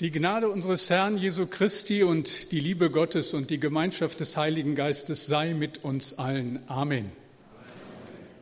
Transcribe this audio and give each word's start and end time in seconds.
Die 0.00 0.12
Gnade 0.12 0.48
unseres 0.48 0.88
Herrn 0.90 1.18
Jesu 1.18 1.48
Christi 1.48 2.04
und 2.04 2.52
die 2.52 2.60
Liebe 2.60 2.88
Gottes 2.88 3.34
und 3.34 3.50
die 3.50 3.58
Gemeinschaft 3.58 4.20
des 4.20 4.36
Heiligen 4.36 4.76
Geistes 4.76 5.26
sei 5.26 5.54
mit 5.54 5.82
uns 5.82 6.20
allen. 6.20 6.60
Amen. 6.68 7.10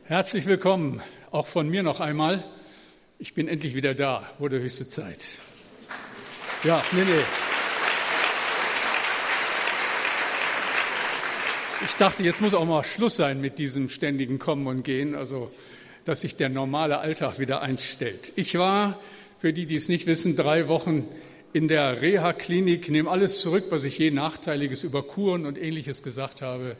Herzlich 0.03 0.45
willkommen, 0.45 1.01
auch 1.31 1.47
von 1.47 1.67
mir 1.67 1.81
noch 1.81 1.99
einmal. 1.99 2.43
Ich 3.17 3.33
bin 3.33 3.47
endlich 3.47 3.73
wieder 3.73 3.95
da, 3.95 4.31
wurde 4.37 4.59
höchste 4.59 4.87
Zeit. 4.87 5.25
Ja, 6.63 6.83
nee, 6.91 7.01
nee. 7.01 7.23
Ich 11.85 11.93
dachte, 11.93 12.21
jetzt 12.21 12.39
muss 12.39 12.53
auch 12.53 12.65
mal 12.65 12.83
Schluss 12.83 13.15
sein 13.15 13.41
mit 13.41 13.57
diesem 13.57 13.89
ständigen 13.89 14.37
Kommen 14.37 14.67
und 14.67 14.83
Gehen, 14.83 15.15
also 15.15 15.51
dass 16.05 16.21
sich 16.21 16.35
der 16.35 16.49
normale 16.49 16.99
Alltag 16.99 17.39
wieder 17.39 17.63
einstellt. 17.63 18.31
Ich 18.35 18.59
war, 18.59 18.99
für 19.39 19.53
die, 19.53 19.65
die 19.65 19.75
es 19.75 19.89
nicht 19.89 20.05
wissen, 20.05 20.35
drei 20.35 20.67
Wochen 20.67 21.07
in 21.53 21.67
der 21.67 22.01
Reha-Klinik, 22.01 22.89
nehme 22.89 23.09
alles 23.09 23.41
zurück, 23.41 23.65
was 23.69 23.83
ich 23.83 23.97
je 23.97 24.11
Nachteiliges 24.11 24.83
über 24.83 25.03
Kuren 25.03 25.45
und 25.45 25.57
ähnliches 25.57 26.03
gesagt 26.03 26.41
habe. 26.41 26.75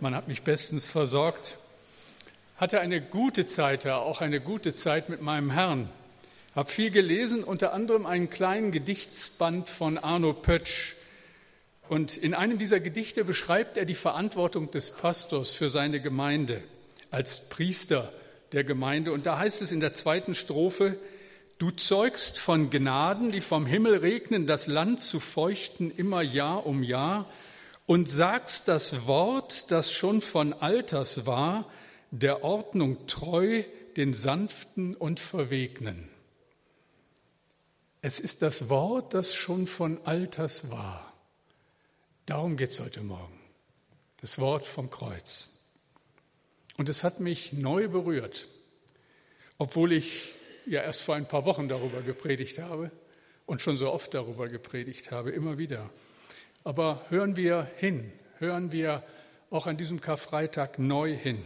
Man 0.00 0.14
hat 0.14 0.28
mich 0.28 0.42
bestens 0.42 0.86
versorgt. 0.86 1.58
Hatte 2.56 2.80
eine 2.80 3.00
gute 3.00 3.46
Zeit 3.46 3.84
da, 3.84 3.98
auch 3.98 4.22
eine 4.22 4.40
gute 4.40 4.74
Zeit 4.74 5.08
mit 5.08 5.20
meinem 5.20 5.50
Herrn. 5.50 5.90
Habe 6.54 6.70
viel 6.70 6.90
gelesen, 6.90 7.44
unter 7.44 7.74
anderem 7.74 8.06
einen 8.06 8.30
kleinen 8.30 8.72
Gedichtsband 8.72 9.68
von 9.68 9.98
Arno 9.98 10.32
Pötsch. 10.32 10.94
Und 11.88 12.16
in 12.16 12.32
einem 12.34 12.58
dieser 12.58 12.80
Gedichte 12.80 13.24
beschreibt 13.24 13.76
er 13.76 13.84
die 13.84 13.94
Verantwortung 13.94 14.70
des 14.70 14.90
Pastors 14.90 15.52
für 15.52 15.68
seine 15.68 16.00
Gemeinde 16.00 16.62
als 17.10 17.48
Priester 17.48 18.12
der 18.52 18.64
Gemeinde. 18.64 19.12
Und 19.12 19.26
da 19.26 19.38
heißt 19.38 19.60
es 19.60 19.70
in 19.70 19.80
der 19.80 19.92
zweiten 19.92 20.34
Strophe, 20.34 20.96
Du 21.58 21.70
zeugst 21.70 22.38
von 22.38 22.68
Gnaden, 22.68 23.32
die 23.32 23.40
vom 23.40 23.64
Himmel 23.64 23.96
regnen, 23.96 24.46
das 24.46 24.66
Land 24.66 25.02
zu 25.02 25.20
feuchten 25.20 25.90
immer 25.90 26.20
Jahr 26.20 26.66
um 26.66 26.82
Jahr 26.82 27.26
und 27.86 28.10
sagst 28.10 28.68
das 28.68 29.06
Wort, 29.06 29.70
das 29.70 29.90
schon 29.90 30.20
von 30.20 30.52
Alters 30.52 31.24
war, 31.24 31.64
der 32.10 32.44
Ordnung 32.44 33.06
treu, 33.06 33.62
den 33.96 34.12
Sanften 34.12 34.94
und 34.94 35.18
Verwegnen. 35.18 36.10
Es 38.02 38.20
ist 38.20 38.42
das 38.42 38.68
Wort, 38.68 39.14
das 39.14 39.34
schon 39.34 39.66
von 39.66 40.04
Alters 40.04 40.70
war. 40.70 41.10
Darum 42.26 42.58
geht 42.58 42.72
es 42.72 42.80
heute 42.80 43.00
Morgen. 43.00 43.40
Das 44.20 44.38
Wort 44.38 44.66
vom 44.66 44.90
Kreuz. 44.90 45.62
Und 46.76 46.90
es 46.90 47.02
hat 47.02 47.20
mich 47.20 47.54
neu 47.54 47.88
berührt, 47.88 48.46
obwohl 49.56 49.92
ich 49.92 50.34
ja 50.66 50.82
erst 50.82 51.02
vor 51.02 51.14
ein 51.14 51.26
paar 51.26 51.44
Wochen 51.44 51.68
darüber 51.68 52.02
gepredigt 52.02 52.58
habe 52.58 52.90
und 53.46 53.60
schon 53.60 53.76
so 53.76 53.90
oft 53.92 54.12
darüber 54.14 54.48
gepredigt 54.48 55.10
habe, 55.10 55.30
immer 55.30 55.58
wieder. 55.58 55.90
Aber 56.64 57.06
hören 57.08 57.36
wir 57.36 57.70
hin, 57.76 58.12
hören 58.38 58.72
wir 58.72 59.04
auch 59.50 59.66
an 59.66 59.76
diesem 59.76 60.00
Karfreitag 60.00 60.78
neu 60.78 61.14
hin. 61.14 61.42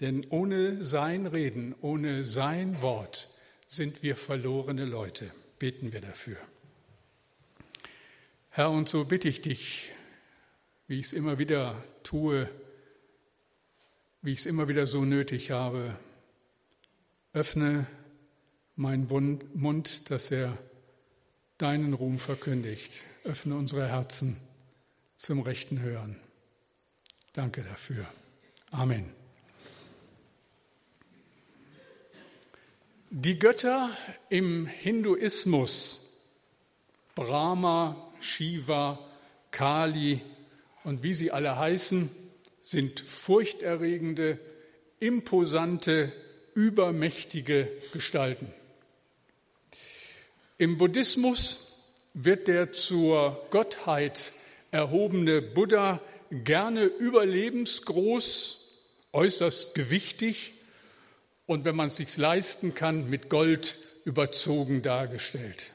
Denn 0.00 0.26
ohne 0.30 0.82
sein 0.82 1.26
Reden, 1.26 1.74
ohne 1.80 2.24
sein 2.24 2.80
Wort 2.82 3.30
sind 3.66 4.02
wir 4.02 4.16
verlorene 4.16 4.84
Leute. 4.84 5.30
Beten 5.58 5.92
wir 5.92 6.00
dafür. 6.00 6.36
Herr, 8.50 8.70
und 8.70 8.88
so 8.88 9.04
bitte 9.04 9.28
ich 9.28 9.40
dich, 9.40 9.90
wie 10.86 10.98
ich 10.98 11.06
es 11.06 11.12
immer 11.12 11.38
wieder 11.38 11.82
tue, 12.02 12.48
wie 14.22 14.32
ich 14.32 14.38
es 14.38 14.46
immer 14.46 14.68
wieder 14.68 14.86
so 14.86 15.04
nötig 15.04 15.50
habe, 15.50 15.96
öffne 17.32 17.86
mein 18.76 19.06
Mund, 19.54 20.10
dass 20.10 20.30
er 20.30 20.58
deinen 21.58 21.94
Ruhm 21.94 22.18
verkündigt. 22.18 23.02
Öffne 23.24 23.56
unsere 23.56 23.88
Herzen 23.88 24.36
zum 25.16 25.40
rechten 25.40 25.80
Hören. 25.80 26.16
Danke 27.32 27.62
dafür. 27.62 28.06
Amen. 28.70 29.10
Die 33.10 33.38
Götter 33.38 33.90
im 34.28 34.66
Hinduismus, 34.66 36.18
Brahma, 37.14 38.12
Shiva, 38.20 38.98
Kali 39.52 40.20
und 40.82 41.04
wie 41.04 41.14
sie 41.14 41.30
alle 41.30 41.56
heißen, 41.56 42.10
sind 42.60 43.00
furchterregende, 43.00 44.40
imposante, 44.98 46.12
übermächtige 46.54 47.70
Gestalten. 47.92 48.52
Im 50.56 50.78
Buddhismus 50.78 51.66
wird 52.14 52.46
der 52.46 52.70
zur 52.70 53.44
Gottheit 53.50 54.32
erhobene 54.70 55.42
Buddha 55.42 56.00
gerne 56.30 56.84
überlebensgroß, 56.84 58.60
äußerst 59.12 59.74
gewichtig 59.74 60.54
und 61.46 61.64
wenn 61.64 61.74
man 61.74 61.88
es 61.88 61.96
sich 61.96 62.16
leisten 62.16 62.72
kann, 62.72 63.10
mit 63.10 63.30
Gold 63.30 63.78
überzogen 64.04 64.82
dargestellt. 64.82 65.72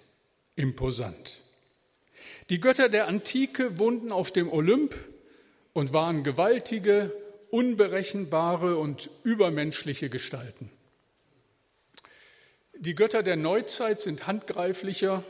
Imposant. 0.55 1.41
Die 2.49 2.61
Götter 2.61 2.87
der 2.87 3.07
Antike 3.07 3.79
wohnten 3.79 4.13
auf 4.13 4.31
dem 4.31 4.49
Olymp 4.49 4.95
und 5.73 5.91
waren 5.91 6.23
gewaltige, 6.23 7.13
unberechenbare 7.51 8.77
und 8.77 9.09
übermenschliche 9.25 10.09
Gestalten. 10.09 10.71
Die 12.81 12.95
Götter 12.95 13.23
der 13.23 13.35
Neuzeit 13.35 13.99
sind 13.99 14.25
handgreiflicher. 14.25 15.25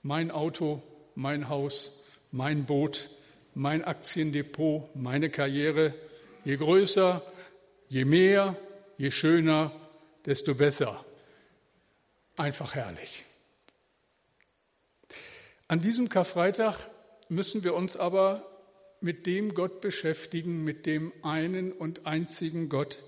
Mein 0.00 0.30
Auto, 0.30 0.82
mein 1.14 1.50
Haus, 1.50 2.02
mein 2.32 2.64
Boot, 2.64 3.10
mein 3.54 3.84
Aktiendepot, 3.84 4.96
meine 4.96 5.28
Karriere. 5.28 5.94
Je 6.46 6.56
größer, 6.56 7.22
je 7.90 8.06
mehr, 8.06 8.56
je 8.96 9.10
schöner, 9.10 9.72
desto 10.24 10.54
besser. 10.54 11.04
Einfach 12.38 12.74
herrlich. 12.74 13.26
An 15.66 15.82
diesem 15.82 16.08
Karfreitag 16.08 16.88
müssen 17.28 17.62
wir 17.62 17.74
uns 17.74 17.94
aber 17.98 18.46
mit 19.02 19.26
dem 19.26 19.52
Gott 19.52 19.82
beschäftigen, 19.82 20.64
mit 20.64 20.86
dem 20.86 21.12
einen 21.22 21.72
und 21.72 22.06
einzigen 22.06 22.70
Gott, 22.70 23.00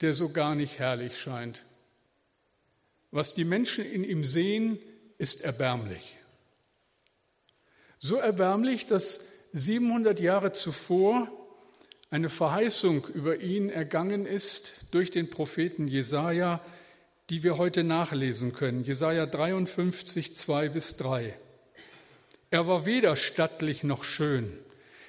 der 0.00 0.12
so 0.12 0.28
gar 0.28 0.54
nicht 0.54 0.78
herrlich 0.78 1.18
scheint, 1.18 1.64
was 3.12 3.34
die 3.34 3.44
Menschen 3.44 3.84
in 3.84 4.02
ihm 4.02 4.24
sehen, 4.24 4.78
ist 5.18 5.42
erbärmlich. 5.42 6.16
So 7.98 8.16
erbärmlich, 8.16 8.86
dass 8.86 9.28
700 9.52 10.18
Jahre 10.18 10.52
zuvor 10.52 11.30
eine 12.10 12.28
Verheißung 12.28 13.06
über 13.14 13.40
ihn 13.40 13.70
ergangen 13.70 14.26
ist 14.26 14.72
durch 14.90 15.10
den 15.10 15.30
Propheten 15.30 15.86
Jesaja, 15.86 16.60
die 17.30 17.42
wir 17.42 17.58
heute 17.58 17.84
nachlesen 17.84 18.52
können. 18.52 18.82
Jesaja 18.82 19.26
53, 19.26 20.34
2 20.34 20.68
bis 20.70 20.96
3. 20.96 21.34
Er 22.50 22.66
war 22.66 22.84
weder 22.84 23.16
stattlich 23.16 23.84
noch 23.84 24.04
schön. 24.04 24.52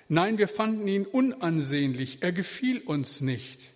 Nein, 0.08 0.38
wir 0.38 0.48
fanden 0.48 0.88
ihn 0.88 1.06
unansehnlich. 1.06 2.20
Er 2.22 2.32
gefiel 2.32 2.80
uns 2.80 3.22
nicht. 3.22 3.72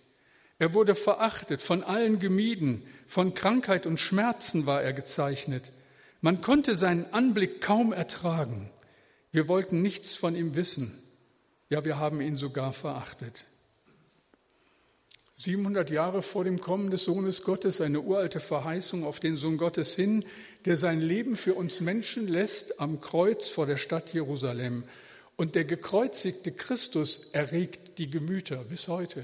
Er 0.60 0.74
wurde 0.74 0.96
verachtet, 0.96 1.62
von 1.62 1.84
allen 1.84 2.20
gemieden, 2.20 2.84
von 3.06 3.34
Krankheit 3.34 3.86
und 3.86 4.00
Schmerzen 4.00 4.66
war 4.66 4.82
er 4.82 4.94
gezeichnet. 4.94 5.72
Man 6.22 6.42
konnte 6.42 6.76
seinen 6.76 7.14
Anblick 7.14 7.62
kaum 7.62 7.94
ertragen. 7.94 8.72
Wir 9.32 9.48
wollten 9.48 9.82
nichts 9.84 10.16
von 10.16 10.36
ihm 10.36 10.56
wissen. 10.56 10.98
Ja, 11.70 11.86
wir 11.86 12.00
haben 12.00 12.22
ihn 12.22 12.38
sogar 12.38 12.74
verachtet. 12.74 13.46
700 15.36 15.92
Jahre 15.92 16.24
vor 16.24 16.44
dem 16.44 16.60
Kommen 16.60 16.90
des 16.90 17.04
Sohnes 17.04 17.44
Gottes, 17.44 17.80
eine 17.80 18.02
uralte 18.02 18.40
Verheißung 18.40 19.04
auf 19.04 19.20
den 19.20 19.36
Sohn 19.36 19.58
Gottes 19.58 19.94
hin, 19.94 20.26
der 20.66 20.76
sein 20.76 21.00
Leben 21.00 21.36
für 21.36 21.54
uns 21.54 21.82
Menschen 21.82 22.28
lässt 22.28 22.80
am 22.80 23.00
Kreuz 23.00 23.48
vor 23.48 23.68
der 23.68 23.78
Stadt 23.78 24.12
Jerusalem. 24.12 24.86
Und 25.36 25.54
der 25.54 25.66
gekreuzigte 25.66 26.52
Christus 26.52 27.30
erregt 27.34 28.00
die 28.00 28.10
Gemüter 28.10 28.64
bis 28.64 28.88
heute 28.88 29.24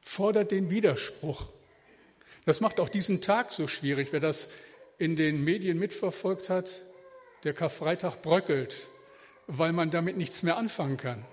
fordert 0.00 0.50
den 0.50 0.70
Widerspruch. 0.70 1.46
Das 2.44 2.60
macht 2.60 2.80
auch 2.80 2.88
diesen 2.88 3.20
Tag 3.20 3.52
so 3.52 3.68
schwierig. 3.68 4.12
Wer 4.12 4.20
das 4.20 4.50
in 4.98 5.16
den 5.16 5.44
Medien 5.44 5.78
mitverfolgt 5.78 6.50
hat, 6.50 6.82
der 7.44 7.54
Karfreitag 7.54 8.22
bröckelt, 8.22 8.86
weil 9.46 9.72
man 9.72 9.90
damit 9.90 10.16
nichts 10.16 10.42
mehr 10.42 10.56
anfangen 10.56 10.96
kann. 10.96 11.24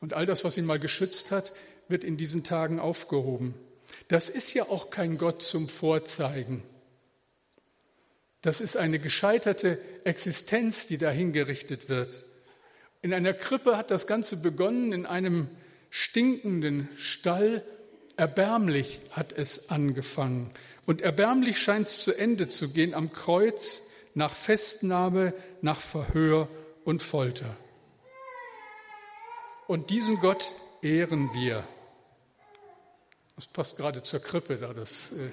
Und 0.00 0.14
all 0.14 0.26
das, 0.26 0.44
was 0.44 0.56
ihn 0.56 0.66
mal 0.66 0.78
geschützt 0.78 1.30
hat, 1.30 1.52
wird 1.88 2.04
in 2.04 2.16
diesen 2.16 2.44
Tagen 2.44 2.80
aufgehoben. 2.80 3.54
Das 4.08 4.30
ist 4.30 4.54
ja 4.54 4.68
auch 4.68 4.90
kein 4.90 5.18
Gott 5.18 5.42
zum 5.42 5.68
Vorzeigen. 5.68 6.62
Das 8.40 8.60
ist 8.60 8.76
eine 8.76 8.98
gescheiterte 8.98 9.78
Existenz, 10.04 10.88
die 10.88 10.98
dahingerichtet 10.98 11.88
wird. 11.88 12.24
In 13.00 13.14
einer 13.14 13.34
Krippe 13.34 13.76
hat 13.76 13.90
das 13.90 14.06
Ganze 14.06 14.36
begonnen, 14.36 14.92
in 14.92 15.06
einem 15.06 15.48
stinkenden 15.90 16.88
Stall 16.96 17.64
Erbärmlich 18.22 19.00
hat 19.10 19.32
es 19.32 19.68
angefangen. 19.68 20.48
Und 20.86 21.00
erbärmlich 21.02 21.58
scheint 21.58 21.88
es 21.88 22.04
zu 22.04 22.16
Ende 22.16 22.46
zu 22.46 22.72
gehen 22.72 22.94
am 22.94 23.12
Kreuz 23.12 23.82
nach 24.14 24.36
Festnahme, 24.36 25.34
nach 25.60 25.80
Verhör 25.80 26.48
und 26.84 27.02
Folter. 27.02 27.56
Und 29.66 29.90
diesen 29.90 30.20
Gott 30.20 30.52
ehren 30.82 31.34
wir. 31.34 31.66
Das 33.34 33.48
passt 33.48 33.76
gerade 33.76 34.04
zur 34.04 34.20
Krippe 34.20 34.56
da, 34.56 34.72
das. 34.72 35.10
Äh 35.10 35.30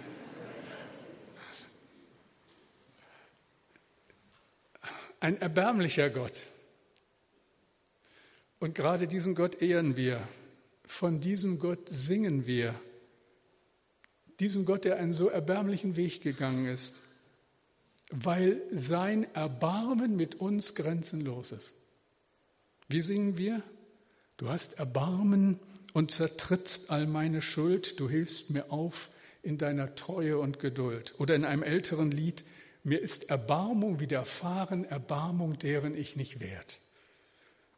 ein 5.19 5.39
erbärmlicher 5.39 6.09
Gott. 6.09 6.47
Und 8.59 8.73
gerade 8.73 9.07
diesen 9.07 9.35
Gott 9.35 9.61
ehren 9.61 9.95
wir. 9.95 10.27
Von 10.89 11.21
diesem 11.21 11.59
Gott 11.59 11.87
singen 11.89 12.47
wir. 12.47 12.73
Diesem 14.39 14.65
Gott, 14.65 14.85
der 14.85 14.97
einen 14.97 15.13
so 15.13 15.29
erbärmlichen 15.29 15.95
Weg 15.95 16.21
gegangen 16.21 16.65
ist, 16.65 16.99
weil 18.09 18.61
sein 18.71 19.33
Erbarmen 19.35 20.17
mit 20.17 20.35
uns 20.41 20.73
grenzenlos 20.73 21.51
ist. 21.53 21.75
Wie 22.89 23.01
singen 23.01 23.37
wir? 23.37 23.61
Du 24.37 24.49
hast 24.49 24.79
Erbarmen 24.79 25.59
und 25.93 26.11
zertrittst 26.11 26.89
all 26.89 27.05
meine 27.05 27.43
Schuld, 27.43 27.99
du 27.99 28.09
hilfst 28.09 28.49
mir 28.49 28.71
auf 28.71 29.09
in 29.43 29.59
deiner 29.59 29.95
Treue 29.95 30.39
und 30.39 30.59
Geduld. 30.59 31.13
Oder 31.19 31.35
in 31.35 31.45
einem 31.45 31.63
älteren 31.63 32.09
Lied, 32.11 32.43
mir 32.83 32.99
ist 32.99 33.29
Erbarmung 33.29 33.99
widerfahren, 33.99 34.85
Erbarmung, 34.85 35.59
deren 35.59 35.95
ich 35.95 36.15
nicht 36.15 36.39
wert. 36.39 36.81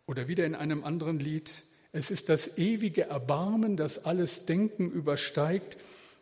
Oder 0.08 0.30
wieder 0.30 0.46
in 0.46 0.56
einem 0.56 0.86
anderen 0.86 1.20
Lied, 1.20 1.66
es 1.94 2.10
ist 2.10 2.30
das 2.30 2.58
ewige 2.58 3.04
Erbarmen, 3.04 3.76
das 3.76 4.06
alles 4.06 4.46
Denken 4.46 4.90
übersteigt. 4.92 5.78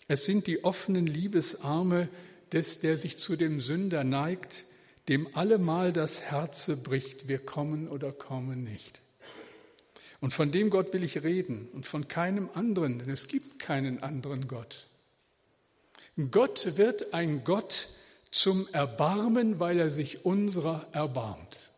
Es 0.08 0.26
sind 0.26 0.48
die 0.48 0.64
offenen 0.64 1.06
Liebesarme 1.06 2.10
des, 2.52 2.80
der 2.80 2.98
sich 2.98 3.18
zu 3.18 3.36
dem 3.36 3.62
Sünder 3.62 4.04
neigt, 4.04 4.66
dem 5.08 5.36
allemal 5.36 5.94
das 5.94 6.22
Herze 6.22 6.76
bricht, 6.76 7.28
wir 7.28 7.40
kommen 7.40 7.88
oder 7.88 8.12
kommen 8.12 8.64
nicht. 8.64 9.02
Und 10.22 10.34
von 10.34 10.52
dem 10.52 10.70
Gott 10.70 10.92
will 10.94 11.04
ich 11.04 11.24
reden 11.24 11.70
und 11.74 11.86
von 11.86 12.08
keinem 12.08 12.50
anderen, 12.54 13.00
denn 13.00 13.10
es 13.10 13.28
gibt 13.28 13.60
keinen 13.60 14.04
anderen 14.04 14.48
Gott. 14.48 14.88
Gott 16.32 16.78
wird 16.78 17.14
ein 17.14 17.44
Gott 17.44 17.88
zum 18.32 18.68
Erbarmen, 18.74 19.60
weil 19.60 19.80
er 19.80 19.90
sich 19.90 20.26
unserer 20.26 20.88
erbarmt. 20.92 21.72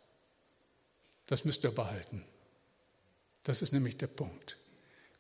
Das 1.28 1.46
müsst 1.46 1.64
ihr 1.64 1.72
behalten. 1.72 2.26
Das 3.44 3.62
ist 3.62 3.74
nämlich 3.74 3.98
der 3.98 4.08
Punkt. 4.08 4.58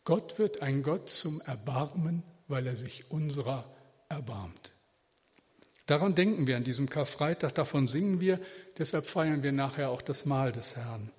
Gott 0.03 0.39
wird 0.39 0.61
ein 0.61 0.83
Gott 0.83 1.09
zum 1.09 1.41
Erbarmen, 1.41 2.23
weil 2.47 2.67
er 2.67 2.75
sich 2.75 3.09
unserer 3.11 3.71
erbarmt. 4.09 4.73
Daran 5.85 6.15
denken 6.15 6.47
wir 6.47 6.57
an 6.57 6.63
diesem 6.63 6.89
Karfreitag, 6.89 7.53
davon 7.55 7.87
singen 7.87 8.21
wir, 8.21 8.39
deshalb 8.77 9.05
feiern 9.07 9.43
wir 9.43 9.51
nachher 9.51 9.89
auch 9.89 10.01
das 10.01 10.25
Mahl 10.25 10.51
des 10.51 10.75
Herrn 10.75 11.11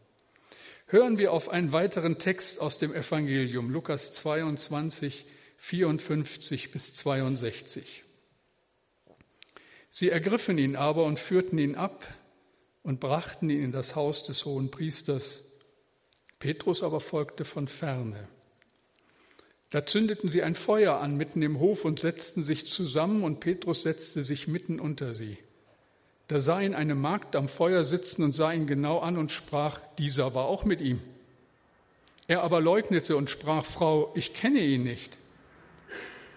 hören 0.92 1.16
wir 1.16 1.32
auf 1.32 1.48
einen 1.48 1.72
weiteren 1.72 2.18
Text 2.18 2.60
aus 2.60 2.76
dem 2.76 2.94
Evangelium, 2.94 3.70
Lukas 3.70 4.12
22, 4.12 5.24
54 5.56 6.70
bis 6.70 6.94
62. 6.94 8.04
Sie 9.88 10.10
ergriffen 10.10 10.58
ihn 10.58 10.76
aber 10.76 11.04
und 11.04 11.18
führten 11.18 11.56
ihn 11.56 11.76
ab 11.76 12.06
und 12.82 13.00
brachten 13.00 13.48
ihn 13.48 13.62
in 13.62 13.72
das 13.72 13.96
Haus 13.96 14.24
des 14.24 14.44
hohen 14.44 14.70
Priesters. 14.70 15.51
Petrus 16.42 16.82
aber 16.82 16.98
folgte 16.98 17.44
von 17.44 17.68
ferne. 17.68 18.26
Da 19.70 19.86
zündeten 19.86 20.32
sie 20.32 20.42
ein 20.42 20.56
Feuer 20.56 20.96
an 20.96 21.16
mitten 21.16 21.40
im 21.40 21.60
Hof 21.60 21.84
und 21.84 22.00
setzten 22.00 22.42
sich 22.42 22.66
zusammen, 22.66 23.22
und 23.22 23.38
Petrus 23.38 23.84
setzte 23.84 24.24
sich 24.24 24.48
mitten 24.48 24.80
unter 24.80 25.14
sie. 25.14 25.38
Da 26.26 26.40
sah 26.40 26.60
ihn 26.60 26.74
eine 26.74 26.96
Magd 26.96 27.36
am 27.36 27.48
Feuer 27.48 27.84
sitzen 27.84 28.24
und 28.24 28.34
sah 28.34 28.50
ihn 28.52 28.66
genau 28.66 28.98
an 28.98 29.18
und 29.18 29.30
sprach, 29.30 29.80
dieser 29.98 30.34
war 30.34 30.46
auch 30.46 30.64
mit 30.64 30.80
ihm. 30.80 31.00
Er 32.26 32.42
aber 32.42 32.60
leugnete 32.60 33.16
und 33.16 33.30
sprach, 33.30 33.64
Frau, 33.64 34.12
ich 34.16 34.34
kenne 34.34 34.64
ihn 34.64 34.82
nicht. 34.82 35.16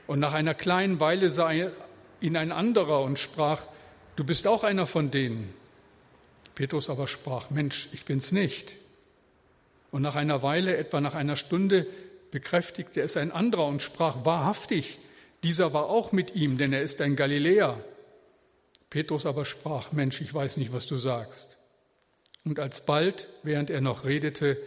Und 0.05 0.19
nach 0.19 0.33
einer 0.33 0.53
kleinen 0.53 0.99
Weile 0.99 1.31
sah 1.31 1.51
ihn 1.51 2.37
ein 2.37 2.51
anderer 2.51 3.01
und 3.01 3.17
sprach, 3.17 3.63
du 4.17 4.23
bist 4.23 4.45
auch 4.45 4.63
einer 4.63 4.85
von 4.85 5.09
denen. 5.09 5.51
Petrus 6.53 6.91
aber 6.91 7.07
sprach, 7.07 7.49
Mensch, 7.49 7.89
ich 7.91 8.05
bin's 8.05 8.31
nicht. 8.31 8.84
Und 9.91 10.01
nach 10.01 10.15
einer 10.15 10.41
Weile, 10.43 10.77
etwa 10.77 11.01
nach 11.01 11.15
einer 11.15 11.35
Stunde, 11.35 11.87
bekräftigte 12.31 13.01
es 13.01 13.17
ein 13.17 13.31
anderer 13.31 13.67
und 13.67 13.81
sprach, 13.81 14.25
wahrhaftig, 14.25 14.99
dieser 15.43 15.73
war 15.73 15.89
auch 15.89 16.11
mit 16.11 16.35
ihm, 16.35 16.57
denn 16.57 16.73
er 16.73 16.81
ist 16.81 17.01
ein 17.01 17.15
Galiläer. 17.15 17.83
Petrus 18.89 19.25
aber 19.25 19.45
sprach, 19.45 19.91
Mensch, 19.91 20.21
ich 20.21 20.33
weiß 20.33 20.57
nicht, 20.57 20.73
was 20.73 20.85
du 20.85 20.97
sagst. 20.97 21.57
Und 22.43 22.59
alsbald, 22.59 23.27
während 23.43 23.69
er 23.69 23.81
noch 23.81 24.05
redete, 24.05 24.57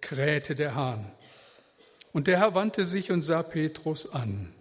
krähte 0.00 0.54
der 0.54 0.74
Hahn. 0.74 1.10
Und 2.12 2.26
der 2.26 2.38
Herr 2.38 2.54
wandte 2.54 2.86
sich 2.86 3.10
und 3.10 3.22
sah 3.22 3.42
Petrus 3.42 4.12
an. 4.12 4.52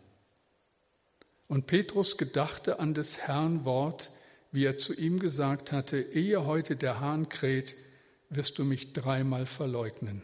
Und 1.48 1.66
Petrus 1.66 2.18
gedachte 2.18 2.80
an 2.80 2.94
des 2.94 3.18
Herrn 3.18 3.66
Wort, 3.66 4.12
wie 4.52 4.66
er 4.66 4.78
zu 4.78 4.94
ihm 4.94 5.20
gesagt 5.20 5.72
hatte, 5.72 6.00
ehe 6.00 6.46
heute 6.46 6.76
der 6.76 7.00
Hahn 7.00 7.30
kräht, 7.30 7.76
wirst 8.30 8.58
du 8.60 8.64
mich 8.64 8.94
dreimal 8.94 9.46
verleugnen. 9.46 10.22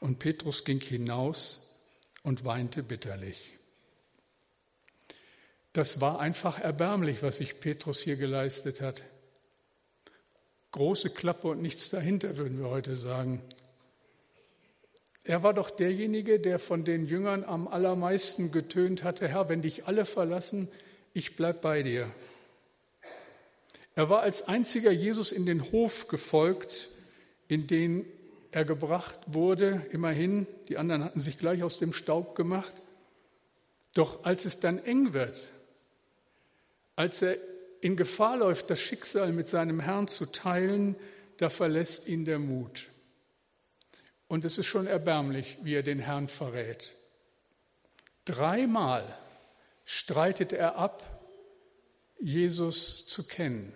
Und 0.00 0.18
Petrus 0.18 0.64
ging 0.64 0.80
hinaus 0.80 1.80
und 2.22 2.44
weinte 2.44 2.82
bitterlich. 2.82 3.52
Das 5.72 6.00
war 6.00 6.20
einfach 6.20 6.58
erbärmlich, 6.58 7.22
was 7.22 7.38
sich 7.38 7.58
Petrus 7.60 8.00
hier 8.00 8.16
geleistet 8.16 8.80
hat. 8.80 9.02
Große 10.72 11.10
Klappe 11.10 11.48
und 11.48 11.62
nichts 11.62 11.90
dahinter, 11.90 12.36
würden 12.36 12.58
wir 12.58 12.68
heute 12.68 12.96
sagen. 12.96 13.42
Er 15.22 15.42
war 15.42 15.54
doch 15.54 15.70
derjenige, 15.70 16.38
der 16.38 16.58
von 16.58 16.84
den 16.84 17.06
Jüngern 17.06 17.44
am 17.44 17.66
allermeisten 17.66 18.52
getönt 18.52 19.04
hatte, 19.04 19.26
Herr, 19.26 19.48
wenn 19.48 19.62
dich 19.62 19.86
alle 19.86 20.04
verlassen, 20.04 20.68
ich 21.12 21.34
bleib 21.34 21.62
bei 21.62 21.82
dir. 21.82 22.12
Er 23.96 24.08
war 24.08 24.22
als 24.22 24.48
einziger 24.48 24.90
Jesus 24.90 25.30
in 25.30 25.46
den 25.46 25.70
Hof 25.70 26.08
gefolgt, 26.08 26.90
in 27.48 27.66
den 27.66 28.04
er 28.50 28.64
gebracht 28.64 29.18
wurde, 29.26 29.86
immerhin, 29.90 30.46
die 30.68 30.78
anderen 30.78 31.04
hatten 31.04 31.20
sich 31.20 31.38
gleich 31.38 31.62
aus 31.62 31.78
dem 31.78 31.92
Staub 31.92 32.34
gemacht. 32.34 32.74
Doch 33.94 34.24
als 34.24 34.44
es 34.44 34.60
dann 34.60 34.78
eng 34.78 35.12
wird, 35.12 35.50
als 36.96 37.22
er 37.22 37.36
in 37.80 37.96
Gefahr 37.96 38.38
läuft, 38.38 38.70
das 38.70 38.80
Schicksal 38.80 39.32
mit 39.32 39.48
seinem 39.48 39.80
Herrn 39.80 40.08
zu 40.08 40.26
teilen, 40.26 40.96
da 41.36 41.50
verlässt 41.50 42.08
ihn 42.08 42.24
der 42.24 42.38
Mut. 42.38 42.88
Und 44.26 44.44
es 44.44 44.58
ist 44.58 44.66
schon 44.66 44.86
erbärmlich, 44.86 45.58
wie 45.62 45.74
er 45.74 45.82
den 45.82 45.98
Herrn 45.98 46.28
verrät. 46.28 46.92
Dreimal 48.24 49.16
streitet 49.84 50.52
er 50.52 50.76
ab, 50.76 51.02
Jesus 52.18 53.06
zu 53.06 53.26
kennen. 53.26 53.72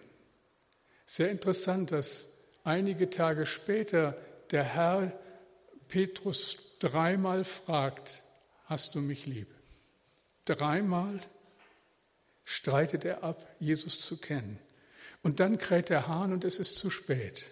Sehr 1.10 1.30
interessant, 1.30 1.90
dass 1.90 2.28
einige 2.64 3.08
Tage 3.08 3.46
später 3.46 4.14
der 4.50 4.62
Herr 4.62 5.18
Petrus 5.88 6.58
dreimal 6.80 7.44
fragt, 7.44 8.22
hast 8.66 8.94
du 8.94 9.00
mich 9.00 9.24
lieb? 9.24 9.48
Dreimal 10.44 11.18
streitet 12.44 13.06
er 13.06 13.24
ab, 13.24 13.42
Jesus 13.58 14.02
zu 14.02 14.18
kennen. 14.18 14.58
Und 15.22 15.40
dann 15.40 15.56
kräht 15.56 15.88
der 15.88 16.08
Hahn 16.08 16.30
und 16.30 16.44
es 16.44 16.58
ist 16.58 16.76
zu 16.76 16.90
spät. 16.90 17.50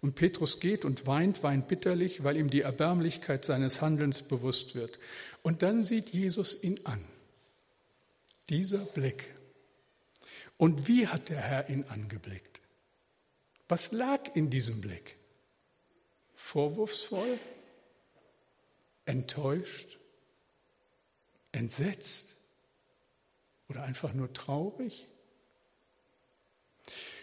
Und 0.00 0.14
Petrus 0.14 0.58
geht 0.58 0.86
und 0.86 1.06
weint, 1.06 1.42
weint 1.42 1.68
bitterlich, 1.68 2.24
weil 2.24 2.38
ihm 2.38 2.48
die 2.48 2.62
Erbärmlichkeit 2.62 3.44
seines 3.44 3.82
Handelns 3.82 4.22
bewusst 4.22 4.74
wird. 4.74 4.98
Und 5.42 5.62
dann 5.62 5.82
sieht 5.82 6.08
Jesus 6.14 6.64
ihn 6.64 6.80
an. 6.84 7.04
Dieser 8.48 8.78
Blick. 8.78 9.34
Und 10.56 10.88
wie 10.88 11.08
hat 11.08 11.28
der 11.28 11.42
Herr 11.42 11.68
ihn 11.68 11.84
angeblickt? 11.84 12.59
Was 13.70 13.92
lag 13.92 14.34
in 14.34 14.50
diesem 14.50 14.80
Blick? 14.80 15.16
Vorwurfsvoll? 16.34 17.38
Enttäuscht? 19.04 19.98
Entsetzt? 21.52 22.34
Oder 23.68 23.84
einfach 23.84 24.12
nur 24.12 24.32
traurig? 24.32 25.06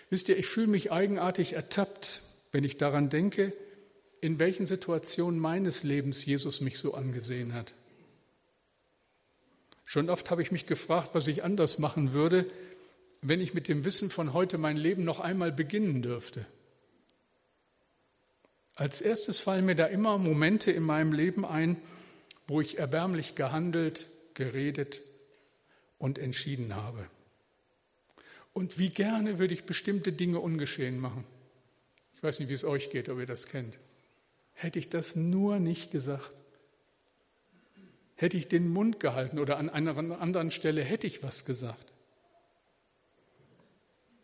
Wisst 0.09 0.29
ihr, 0.29 0.37
ich 0.37 0.45
fühle 0.45 0.67
mich 0.67 0.89
eigenartig 0.89 1.51
ertappt, 1.51 2.21
wenn 2.53 2.63
ich 2.63 2.77
daran 2.77 3.09
denke, 3.09 3.51
in 4.21 4.39
welchen 4.39 4.67
Situationen 4.67 5.41
meines 5.41 5.83
Lebens 5.83 6.25
Jesus 6.25 6.61
mich 6.61 6.77
so 6.77 6.93
angesehen 6.93 7.53
hat. 7.53 7.73
Schon 9.83 10.09
oft 10.09 10.31
habe 10.31 10.41
ich 10.41 10.51
mich 10.51 10.65
gefragt, 10.65 11.09
was 11.11 11.27
ich 11.27 11.43
anders 11.43 11.77
machen 11.77 12.13
würde, 12.13 12.49
wenn 13.27 13.41
ich 13.41 13.53
mit 13.53 13.67
dem 13.67 13.83
Wissen 13.83 14.09
von 14.09 14.33
heute 14.33 14.57
mein 14.57 14.77
Leben 14.77 15.03
noch 15.03 15.19
einmal 15.19 15.51
beginnen 15.51 16.01
dürfte. 16.01 16.45
Als 18.75 19.01
erstes 19.01 19.39
fallen 19.39 19.65
mir 19.65 19.75
da 19.75 19.85
immer 19.85 20.17
Momente 20.17 20.71
in 20.71 20.83
meinem 20.83 21.11
Leben 21.11 21.45
ein, 21.45 21.77
wo 22.47 22.61
ich 22.61 22.77
erbärmlich 22.77 23.35
gehandelt, 23.35 24.07
geredet 24.35 25.01
und 25.97 26.19
entschieden 26.19 26.75
habe. 26.75 27.09
Und 28.53 28.77
wie 28.77 28.89
gerne 28.89 29.39
würde 29.39 29.53
ich 29.53 29.65
bestimmte 29.65 30.11
Dinge 30.11 30.39
ungeschehen 30.39 30.99
machen. 30.99 31.23
Ich 32.13 32.23
weiß 32.23 32.39
nicht, 32.39 32.49
wie 32.49 32.53
es 32.53 32.63
euch 32.63 32.89
geht, 32.89 33.09
ob 33.09 33.19
ihr 33.19 33.25
das 33.25 33.47
kennt. 33.47 33.77
Hätte 34.53 34.79
ich 34.79 34.89
das 34.89 35.15
nur 35.15 35.59
nicht 35.59 35.91
gesagt. 35.91 36.35
Hätte 38.15 38.37
ich 38.37 38.47
den 38.47 38.69
Mund 38.69 38.99
gehalten 38.99 39.37
oder 39.37 39.57
an 39.57 39.69
einer 39.69 39.97
anderen 40.19 40.49
Stelle 40.49 40.83
hätte 40.83 41.05
ich 41.05 41.21
was 41.21 41.45
gesagt. 41.45 41.93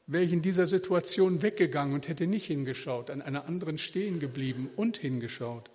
Wäre 0.06 0.24
ich 0.24 0.34
in 0.34 0.42
dieser 0.42 0.68
Situation 0.68 1.42
weggegangen 1.42 1.94
und 1.94 2.08
hätte 2.08 2.28
nicht 2.28 2.46
hingeschaut, 2.46 3.10
an 3.10 3.22
einer 3.22 3.46
anderen 3.46 3.78
stehen 3.78 4.20
geblieben 4.20 4.70
und 4.76 4.98
hingeschaut. 4.98 5.70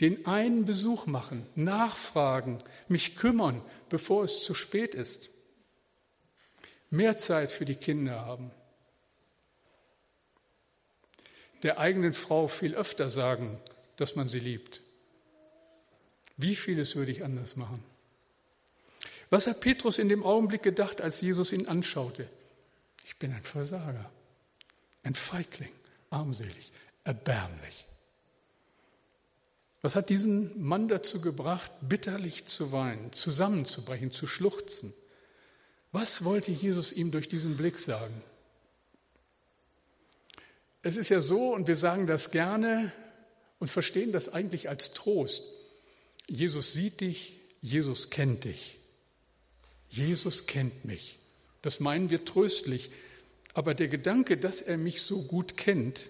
Den 0.00 0.26
einen 0.26 0.64
Besuch 0.64 1.06
machen, 1.06 1.46
nachfragen, 1.54 2.62
mich 2.86 3.16
kümmern, 3.16 3.62
bevor 3.88 4.24
es 4.24 4.42
zu 4.44 4.54
spät 4.54 4.94
ist. 4.94 5.30
Mehr 6.90 7.16
Zeit 7.16 7.50
für 7.50 7.64
die 7.64 7.74
Kinder 7.74 8.24
haben 8.24 8.50
der 11.66 11.78
eigenen 11.78 12.12
Frau 12.12 12.48
viel 12.48 12.74
öfter 12.74 13.10
sagen, 13.10 13.58
dass 13.96 14.14
man 14.14 14.28
sie 14.28 14.38
liebt. 14.38 14.82
Wie 16.36 16.54
vieles 16.54 16.96
würde 16.96 17.10
ich 17.10 17.24
anders 17.24 17.56
machen? 17.56 17.82
Was 19.30 19.46
hat 19.46 19.60
Petrus 19.60 19.98
in 19.98 20.08
dem 20.08 20.22
Augenblick 20.22 20.62
gedacht, 20.62 21.00
als 21.00 21.20
Jesus 21.20 21.52
ihn 21.52 21.66
anschaute? 21.66 22.28
Ich 23.06 23.16
bin 23.16 23.32
ein 23.32 23.44
Versager, 23.44 24.10
ein 25.04 25.14
Feigling, 25.14 25.72
armselig, 26.10 26.72
erbärmlich. 27.04 27.84
Was 29.80 29.94
hat 29.94 30.10
diesen 30.10 30.60
Mann 30.60 30.88
dazu 30.88 31.20
gebracht, 31.20 31.70
bitterlich 31.80 32.46
zu 32.46 32.72
weinen, 32.72 33.12
zusammenzubrechen, 33.12 34.10
zu 34.10 34.26
schluchzen? 34.26 34.92
Was 35.92 36.24
wollte 36.24 36.50
Jesus 36.50 36.92
ihm 36.92 37.12
durch 37.12 37.28
diesen 37.28 37.56
Blick 37.56 37.78
sagen? 37.78 38.20
Es 40.82 40.96
ist 40.96 41.08
ja 41.08 41.20
so, 41.20 41.54
und 41.54 41.68
wir 41.68 41.76
sagen 41.76 42.08
das 42.08 42.32
gerne 42.32 42.90
und 43.60 43.68
verstehen 43.68 44.10
das 44.10 44.28
eigentlich 44.28 44.68
als 44.68 44.94
Trost. 44.94 45.44
Jesus 46.26 46.72
sieht 46.72 47.00
dich, 47.00 47.38
Jesus 47.62 48.10
kennt 48.10 48.44
dich. 48.44 48.78
Jesus 49.88 50.46
kennt 50.46 50.84
mich. 50.84 51.20
Das 51.62 51.80
meinen 51.80 52.10
wir 52.10 52.24
tröstlich. 52.24 52.90
Aber 53.54 53.74
der 53.74 53.88
Gedanke, 53.88 54.36
dass 54.36 54.60
er 54.60 54.76
mich 54.76 55.02
so 55.02 55.22
gut 55.22 55.56
kennt, 55.56 56.06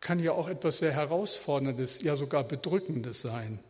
kann 0.00 0.18
ja 0.18 0.32
auch 0.32 0.48
etwas 0.48 0.78
sehr 0.78 0.92
Herausforderndes, 0.92 2.02
ja 2.02 2.16
sogar 2.16 2.44
Bedrückendes 2.44 3.22
sein. 3.22 3.60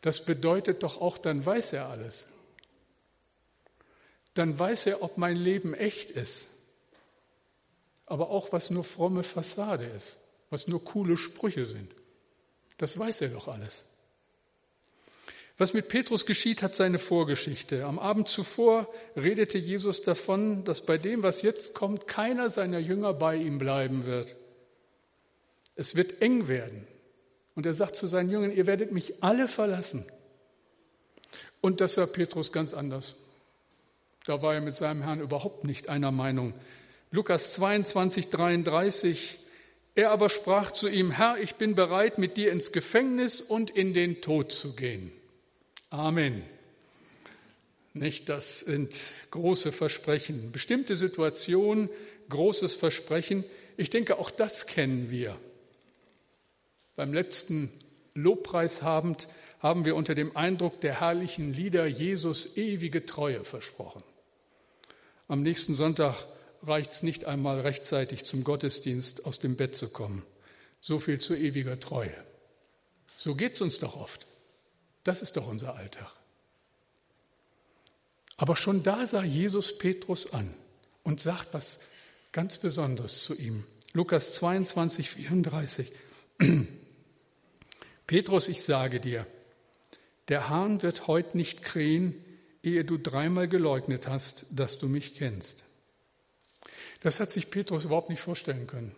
Das 0.00 0.24
bedeutet 0.24 0.82
doch 0.82 1.00
auch, 1.00 1.18
dann 1.18 1.44
weiß 1.44 1.72
er 1.72 1.88
alles. 1.88 2.28
Dann 4.34 4.58
weiß 4.58 4.86
er, 4.86 5.02
ob 5.02 5.16
mein 5.16 5.36
Leben 5.36 5.74
echt 5.74 6.10
ist 6.10 6.48
aber 8.06 8.30
auch 8.30 8.52
was 8.52 8.70
nur 8.70 8.84
fromme 8.84 9.22
Fassade 9.22 9.84
ist, 9.84 10.20
was 10.50 10.68
nur 10.68 10.84
coole 10.84 11.16
Sprüche 11.16 11.66
sind. 11.66 11.94
Das 12.76 12.98
weiß 12.98 13.22
er 13.22 13.28
doch 13.28 13.48
alles. 13.48 13.86
Was 15.56 15.72
mit 15.72 15.88
Petrus 15.88 16.26
geschieht, 16.26 16.62
hat 16.62 16.74
seine 16.74 16.98
Vorgeschichte. 16.98 17.84
Am 17.84 18.00
Abend 18.00 18.28
zuvor 18.28 18.92
redete 19.16 19.56
Jesus 19.58 20.02
davon, 20.02 20.64
dass 20.64 20.84
bei 20.84 20.98
dem, 20.98 21.22
was 21.22 21.42
jetzt 21.42 21.74
kommt, 21.74 22.08
keiner 22.08 22.50
seiner 22.50 22.80
Jünger 22.80 23.14
bei 23.14 23.36
ihm 23.36 23.58
bleiben 23.58 24.04
wird. 24.04 24.34
Es 25.76 25.94
wird 25.94 26.20
eng 26.22 26.48
werden. 26.48 26.86
Und 27.54 27.66
er 27.66 27.74
sagt 27.74 27.94
zu 27.94 28.08
seinen 28.08 28.30
Jüngern, 28.30 28.50
ihr 28.50 28.66
werdet 28.66 28.90
mich 28.90 29.22
alle 29.22 29.46
verlassen. 29.46 30.04
Und 31.60 31.80
das 31.80 31.94
sah 31.94 32.06
Petrus 32.06 32.50
ganz 32.50 32.74
anders. 32.74 33.16
Da 34.24 34.42
war 34.42 34.54
er 34.54 34.60
mit 34.60 34.74
seinem 34.74 35.02
Herrn 35.02 35.20
überhaupt 35.20 35.62
nicht 35.62 35.88
einer 35.88 36.10
Meinung. 36.10 36.54
Lukas 37.12 37.52
22, 37.54 38.28
33. 38.28 39.38
Er 39.94 40.10
aber 40.10 40.30
sprach 40.30 40.72
zu 40.72 40.88
ihm, 40.88 41.12
Herr, 41.12 41.38
ich 41.38 41.54
bin 41.54 41.76
bereit, 41.76 42.18
mit 42.18 42.36
dir 42.36 42.50
ins 42.50 42.72
Gefängnis 42.72 43.40
und 43.40 43.70
in 43.70 43.94
den 43.94 44.20
Tod 44.20 44.50
zu 44.50 44.74
gehen. 44.74 45.12
Amen. 45.94 46.42
Nicht, 47.92 48.28
das 48.28 48.60
sind 48.60 48.98
große 49.30 49.70
Versprechen. 49.70 50.50
Bestimmte 50.50 50.96
Situation, 50.96 51.88
großes 52.30 52.74
Versprechen. 52.74 53.44
Ich 53.76 53.90
denke, 53.90 54.18
auch 54.18 54.32
das 54.32 54.66
kennen 54.66 55.12
wir. 55.12 55.38
Beim 56.96 57.14
letzten 57.14 57.70
Lobpreishabend 58.14 59.28
haben 59.60 59.84
wir 59.84 59.94
unter 59.94 60.16
dem 60.16 60.36
Eindruck 60.36 60.80
der 60.80 61.00
herrlichen 61.00 61.52
Lieder 61.52 61.86
Jesus 61.86 62.56
ewige 62.56 63.06
Treue 63.06 63.44
versprochen. 63.44 64.02
Am 65.28 65.42
nächsten 65.42 65.76
Sonntag 65.76 66.26
reicht 66.64 66.90
es 66.90 67.02
nicht 67.04 67.26
einmal 67.26 67.60
rechtzeitig 67.60 68.24
zum 68.24 68.42
Gottesdienst 68.42 69.26
aus 69.26 69.38
dem 69.38 69.54
Bett 69.54 69.76
zu 69.76 69.88
kommen. 69.90 70.24
So 70.80 70.98
viel 70.98 71.20
zu 71.20 71.36
ewiger 71.36 71.78
Treue. 71.78 72.16
So 73.16 73.36
geht 73.36 73.54
es 73.54 73.60
uns 73.60 73.78
doch 73.78 73.94
oft. 73.94 74.26
Das 75.04 75.22
ist 75.22 75.36
doch 75.36 75.46
unser 75.46 75.76
Alltag. 75.76 76.10
Aber 78.36 78.56
schon 78.56 78.82
da 78.82 79.06
sah 79.06 79.22
Jesus 79.22 79.78
Petrus 79.78 80.32
an 80.32 80.54
und 81.02 81.20
sagt 81.20 81.54
was 81.54 81.80
ganz 82.32 82.58
Besonderes 82.58 83.22
zu 83.22 83.34
ihm. 83.34 83.64
Lukas 83.92 84.32
22, 84.32 85.10
34. 85.10 85.92
Petrus, 88.06 88.48
ich 88.48 88.64
sage 88.64 88.98
dir, 88.98 89.26
der 90.28 90.48
Hahn 90.48 90.82
wird 90.82 91.06
heute 91.06 91.36
nicht 91.36 91.62
krähen, 91.62 92.14
ehe 92.62 92.84
du 92.84 92.98
dreimal 92.98 93.46
geleugnet 93.46 94.08
hast, 94.08 94.46
dass 94.50 94.78
du 94.78 94.88
mich 94.88 95.14
kennst. 95.14 95.64
Das 97.00 97.20
hat 97.20 97.30
sich 97.30 97.50
Petrus 97.50 97.84
überhaupt 97.84 98.08
nicht 98.08 98.20
vorstellen 98.20 98.66
können. 98.66 98.96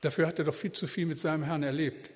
Dafür 0.00 0.26
hat 0.26 0.38
er 0.38 0.44
doch 0.46 0.54
viel 0.54 0.72
zu 0.72 0.86
viel 0.86 1.04
mit 1.04 1.18
seinem 1.18 1.42
Herrn 1.42 1.62
erlebt. 1.62 2.10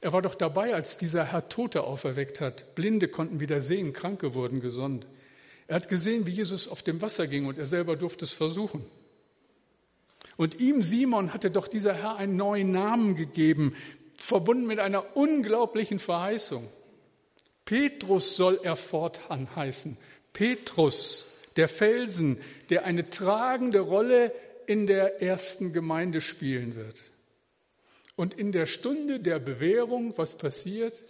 Er 0.00 0.12
war 0.12 0.22
doch 0.22 0.34
dabei, 0.34 0.74
als 0.74 0.98
dieser 0.98 1.24
Herr 1.24 1.48
Tote 1.48 1.84
auferweckt 1.84 2.40
hat. 2.40 2.74
Blinde 2.74 3.08
konnten 3.08 3.40
wieder 3.40 3.60
sehen, 3.60 3.92
Kranke 3.92 4.34
wurden 4.34 4.60
gesund. 4.60 5.06
Er 5.68 5.76
hat 5.76 5.88
gesehen, 5.88 6.26
wie 6.26 6.32
Jesus 6.32 6.68
auf 6.68 6.82
dem 6.82 7.00
Wasser 7.02 7.26
ging 7.26 7.46
und 7.46 7.58
er 7.58 7.66
selber 7.66 7.96
durfte 7.96 8.24
es 8.24 8.32
versuchen. 8.32 8.84
Und 10.36 10.60
ihm, 10.60 10.82
Simon, 10.82 11.32
hatte 11.32 11.50
doch 11.50 11.66
dieser 11.66 11.94
Herr 11.94 12.16
einen 12.16 12.36
neuen 12.36 12.70
Namen 12.70 13.16
gegeben, 13.16 13.74
verbunden 14.18 14.66
mit 14.66 14.78
einer 14.78 15.16
unglaublichen 15.16 15.98
Verheißung. 15.98 16.68
Petrus 17.64 18.36
soll 18.36 18.60
er 18.62 18.76
fortan 18.76 19.54
heißen. 19.56 19.96
Petrus, 20.32 21.32
der 21.56 21.68
Felsen, 21.68 22.38
der 22.70 22.84
eine 22.84 23.08
tragende 23.10 23.80
Rolle 23.80 24.32
in 24.66 24.86
der 24.86 25.22
ersten 25.22 25.72
Gemeinde 25.72 26.20
spielen 26.20 26.76
wird. 26.76 27.02
Und 28.16 28.34
in 28.34 28.50
der 28.50 28.66
Stunde 28.66 29.20
der 29.20 29.38
Bewährung, 29.38 30.16
was 30.16 30.36
passiert? 30.36 31.02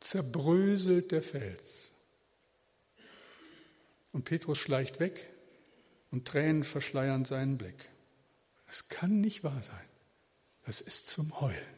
Zerbröselt 0.00 1.10
der 1.10 1.22
Fels. 1.22 1.92
Und 4.12 4.24
Petrus 4.24 4.58
schleicht 4.58 5.00
weg 5.00 5.28
und 6.10 6.28
Tränen 6.28 6.64
verschleiern 6.64 7.24
seinen 7.24 7.58
Blick. 7.58 7.90
Das 8.66 8.88
kann 8.88 9.20
nicht 9.20 9.44
wahr 9.44 9.62
sein. 9.62 9.88
Das 10.66 10.80
ist 10.80 11.08
zum 11.08 11.40
Heulen. 11.40 11.76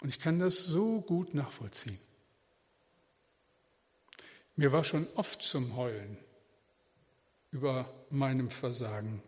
Und 0.00 0.08
ich 0.08 0.20
kann 0.20 0.38
das 0.38 0.58
so 0.58 1.00
gut 1.00 1.34
nachvollziehen. 1.34 1.98
Mir 4.56 4.72
war 4.72 4.84
schon 4.84 5.06
oft 5.14 5.42
zum 5.42 5.76
Heulen 5.76 6.18
über 7.50 7.92
meinem 8.10 8.50
Versagen. 8.50 9.22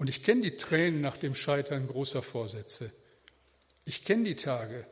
Und 0.00 0.08
ich 0.08 0.22
kenne 0.22 0.40
die 0.40 0.56
Tränen 0.56 1.02
nach 1.02 1.18
dem 1.18 1.34
Scheitern 1.34 1.86
großer 1.86 2.22
Vorsätze. 2.22 2.90
Ich 3.84 4.02
kenne 4.02 4.24
die 4.24 4.34
Tage, 4.34 4.86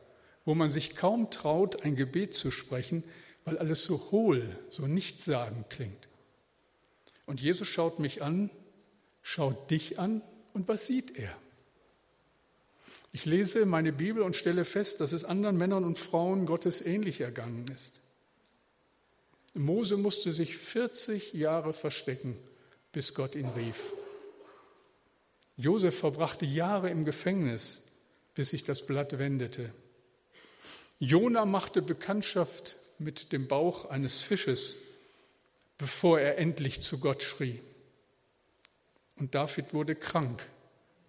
wo 0.45 0.53
man 0.53 0.69
sich 0.69 0.95
kaum 0.95 1.31
traut, 1.31 1.81
ein 1.81 1.95
Gebet 1.95 2.35
zu 2.35 2.51
sprechen, 2.51 3.03
weil 3.43 3.57
alles 3.57 3.83
so 3.83 4.11
hohl, 4.11 4.55
so 4.69 4.85
nichtssagend 4.85 5.67
klingt. 5.71 6.07
Und 7.25 7.41
Jesus 7.41 7.67
schaut 7.67 7.97
mich 7.97 8.21
an, 8.21 8.51
schaut 9.23 9.71
dich 9.71 9.97
an 9.97 10.21
und 10.53 10.67
was 10.67 10.85
sieht 10.85 11.17
er? 11.17 11.35
Ich 13.11 13.25
lese 13.25 13.65
meine 13.65 13.91
Bibel 13.91 14.21
und 14.21 14.35
stelle 14.35 14.63
fest, 14.63 15.01
dass 15.01 15.11
es 15.11 15.25
anderen 15.25 15.57
Männern 15.57 15.85
und 15.85 15.97
Frauen 15.97 16.45
Gottes 16.45 16.85
ähnlich 16.85 17.19
ergangen 17.19 17.65
ist. 17.73 17.99
Mose 19.55 19.97
musste 19.97 20.31
sich 20.31 20.55
40 20.55 21.33
Jahre 21.33 21.73
verstecken, 21.73 22.37
bis 22.91 23.15
Gott 23.15 23.33
ihn 23.33 23.49
rief. 23.49 23.91
Josef 25.59 25.99
verbrachte 25.99 26.45
Jahre 26.45 26.89
im 26.89 27.03
Gefängnis, 27.03 27.81
bis 28.33 28.51
sich 28.51 28.63
das 28.63 28.85
Blatt 28.85 29.19
wendete. 29.19 29.73
Jona 30.99 31.43
machte 31.43 31.81
Bekanntschaft 31.81 32.77
mit 32.97 33.33
dem 33.33 33.49
Bauch 33.49 33.83
eines 33.83 34.21
Fisches, 34.21 34.77
bevor 35.77 36.17
er 36.17 36.37
endlich 36.37 36.79
zu 36.79 37.01
Gott 37.01 37.23
schrie. 37.23 37.59
Und 39.17 39.35
David 39.35 39.73
wurde 39.73 39.95
krank, 39.95 40.47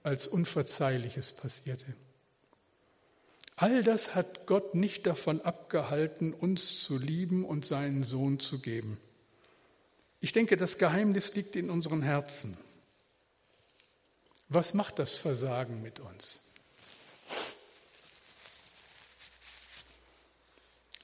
als 0.02 0.26
Unverzeihliches 0.26 1.30
passierte. 1.30 1.94
All 3.54 3.84
das 3.84 4.16
hat 4.16 4.46
Gott 4.46 4.74
nicht 4.74 5.06
davon 5.06 5.42
abgehalten, 5.42 6.34
uns 6.34 6.80
zu 6.80 6.98
lieben 6.98 7.44
und 7.44 7.66
seinen 7.66 8.02
Sohn 8.02 8.40
zu 8.40 8.58
geben. 8.58 8.98
Ich 10.20 10.32
denke, 10.32 10.56
das 10.56 10.76
Geheimnis 10.76 11.36
liegt 11.36 11.54
in 11.54 11.70
unseren 11.70 12.02
Herzen. 12.02 12.58
Was 14.52 14.74
macht 14.74 14.98
das 14.98 15.16
Versagen 15.16 15.80
mit 15.80 16.00
uns? 16.00 16.40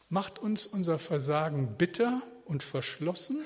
Macht 0.09 0.41
uns 0.41 0.67
unser 0.67 0.99
Versagen 0.99 1.77
bitter 1.79 2.23
und 2.45 2.65
verschlossen 2.65 3.45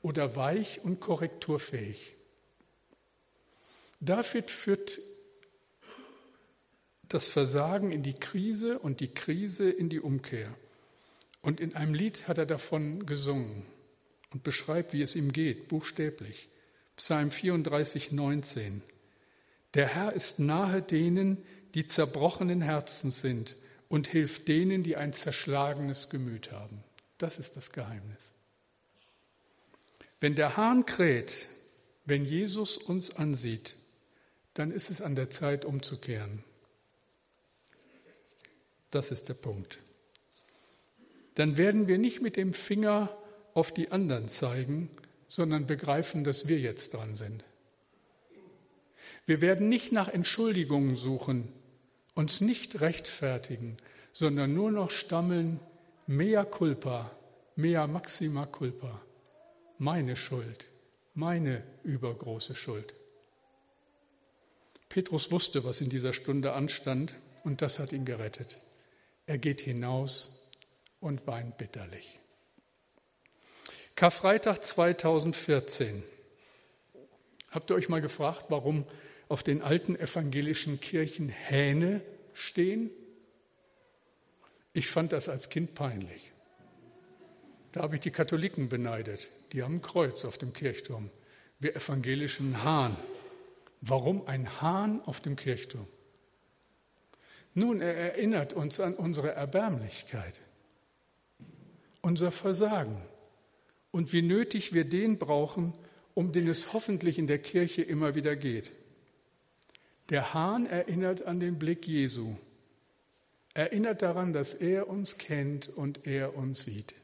oder 0.00 0.36
weich 0.36 0.82
und 0.84 1.00
korrekturfähig? 1.00 2.14
David 4.00 4.50
führt 4.50 4.98
das 7.10 7.28
Versagen 7.28 7.92
in 7.92 8.02
die 8.02 8.14
Krise 8.14 8.78
und 8.78 9.00
die 9.00 9.12
Krise 9.12 9.70
in 9.70 9.90
die 9.90 10.00
Umkehr. 10.00 10.54
Und 11.42 11.60
in 11.60 11.76
einem 11.76 11.92
Lied 11.92 12.26
hat 12.26 12.38
er 12.38 12.46
davon 12.46 13.04
gesungen 13.04 13.66
und 14.30 14.44
beschreibt, 14.44 14.94
wie 14.94 15.02
es 15.02 15.14
ihm 15.14 15.30
geht, 15.30 15.68
buchstäblich. 15.68 16.48
Psalm 16.96 17.30
34, 17.30 18.12
19. 18.12 18.82
Der 19.74 19.86
Herr 19.86 20.12
ist 20.12 20.38
nahe 20.38 20.82
denen, 20.82 21.38
die 21.74 21.86
zerbrochenen 21.86 22.60
Herzens 22.60 23.20
sind 23.20 23.56
und 23.88 24.08
hilft 24.08 24.48
denen, 24.48 24.82
die 24.82 24.96
ein 24.96 25.12
zerschlagenes 25.12 26.10
Gemüt 26.10 26.52
haben. 26.52 26.82
Das 27.18 27.38
ist 27.38 27.56
das 27.56 27.72
Geheimnis. 27.72 28.32
Wenn 30.20 30.34
der 30.34 30.56
Hahn 30.56 30.86
kräht, 30.86 31.48
wenn 32.04 32.24
Jesus 32.24 32.76
uns 32.76 33.14
ansieht, 33.16 33.76
dann 34.54 34.70
ist 34.70 34.90
es 34.90 35.00
an 35.00 35.14
der 35.14 35.30
Zeit 35.30 35.64
umzukehren. 35.64 36.44
Das 38.90 39.12
ist 39.12 39.28
der 39.28 39.34
Punkt. 39.34 39.78
Dann 41.36 41.56
werden 41.56 41.86
wir 41.86 41.98
nicht 41.98 42.20
mit 42.20 42.36
dem 42.36 42.52
Finger 42.52 43.16
auf 43.54 43.72
die 43.72 43.92
anderen 43.92 44.28
zeigen, 44.28 44.90
sondern 45.28 45.66
begreifen, 45.66 46.24
dass 46.24 46.48
wir 46.48 46.58
jetzt 46.58 46.94
dran 46.94 47.14
sind. 47.14 47.44
Wir 49.26 49.40
werden 49.40 49.68
nicht 49.68 49.92
nach 49.92 50.08
Entschuldigungen 50.08 50.96
suchen, 50.96 51.52
uns 52.14 52.40
nicht 52.40 52.80
rechtfertigen, 52.80 53.76
sondern 54.12 54.54
nur 54.54 54.72
noch 54.72 54.90
stammeln, 54.90 55.60
mea 56.06 56.44
culpa, 56.44 57.10
mea 57.56 57.86
maxima 57.86 58.46
culpa, 58.46 59.00
meine 59.78 60.16
Schuld, 60.16 60.68
meine 61.14 61.62
übergroße 61.84 62.54
Schuld. 62.56 62.94
Petrus 64.88 65.30
wusste, 65.30 65.62
was 65.62 65.80
in 65.80 65.88
dieser 65.88 66.12
Stunde 66.12 66.52
anstand, 66.52 67.14
und 67.44 67.62
das 67.62 67.78
hat 67.78 67.92
ihn 67.92 68.04
gerettet. 68.04 68.60
Er 69.26 69.38
geht 69.38 69.60
hinaus 69.60 70.50
und 70.98 71.26
weint 71.26 71.56
bitterlich. 71.56 72.18
Karfreitag 73.94 74.64
2014. 74.64 76.02
Habt 77.50 77.70
ihr 77.70 77.76
euch 77.76 77.88
mal 77.88 78.00
gefragt, 78.00 78.46
warum 78.48 78.84
auf 79.30 79.44
den 79.44 79.62
alten 79.62 79.94
evangelischen 79.94 80.80
Kirchen 80.80 81.28
Hähne 81.28 82.02
stehen? 82.32 82.90
Ich 84.72 84.88
fand 84.88 85.12
das 85.12 85.28
als 85.28 85.48
Kind 85.48 85.74
peinlich. 85.76 86.32
Da 87.70 87.82
habe 87.82 87.94
ich 87.94 88.00
die 88.00 88.10
Katholiken 88.10 88.68
beneidet. 88.68 89.30
Die 89.52 89.62
haben 89.62 89.76
ein 89.76 89.82
Kreuz 89.82 90.24
auf 90.24 90.36
dem 90.36 90.52
Kirchturm. 90.52 91.10
Wir 91.60 91.76
evangelischen 91.76 92.64
Hahn. 92.64 92.96
Warum 93.80 94.26
ein 94.26 94.60
Hahn 94.60 95.00
auf 95.02 95.20
dem 95.20 95.36
Kirchturm? 95.36 95.86
Nun, 97.54 97.80
er 97.80 97.94
erinnert 97.94 98.52
uns 98.52 98.80
an 98.80 98.94
unsere 98.94 99.30
Erbärmlichkeit, 99.30 100.42
unser 102.00 102.32
Versagen 102.32 103.00
und 103.92 104.12
wie 104.12 104.22
nötig 104.22 104.72
wir 104.72 104.84
den 104.84 105.18
brauchen, 105.18 105.72
um 106.14 106.32
den 106.32 106.48
es 106.48 106.72
hoffentlich 106.72 107.16
in 107.18 107.28
der 107.28 107.38
Kirche 107.38 107.82
immer 107.82 108.16
wieder 108.16 108.34
geht. 108.34 108.72
Der 110.10 110.34
Hahn 110.34 110.66
erinnert 110.66 111.22
an 111.22 111.38
den 111.38 111.58
Blick 111.58 111.86
Jesu, 111.86 112.34
erinnert 113.54 114.02
daran, 114.02 114.32
dass 114.32 114.54
er 114.54 114.88
uns 114.88 115.18
kennt 115.18 115.68
und 115.68 116.06
er 116.06 116.36
uns 116.36 116.64
sieht. 116.64 116.94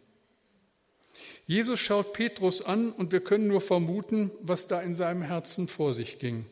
Jesus 1.46 1.80
schaut 1.80 2.12
Petrus 2.12 2.62
an 2.62 2.92
und 2.92 3.12
wir 3.12 3.20
können 3.20 3.46
nur 3.46 3.60
vermuten, 3.60 4.30
was 4.42 4.66
da 4.66 4.80
in 4.80 4.94
seinem 4.94 5.22
Herzen 5.22 5.68
vor 5.68 5.94
sich 5.94 6.18
ging. 6.18 6.44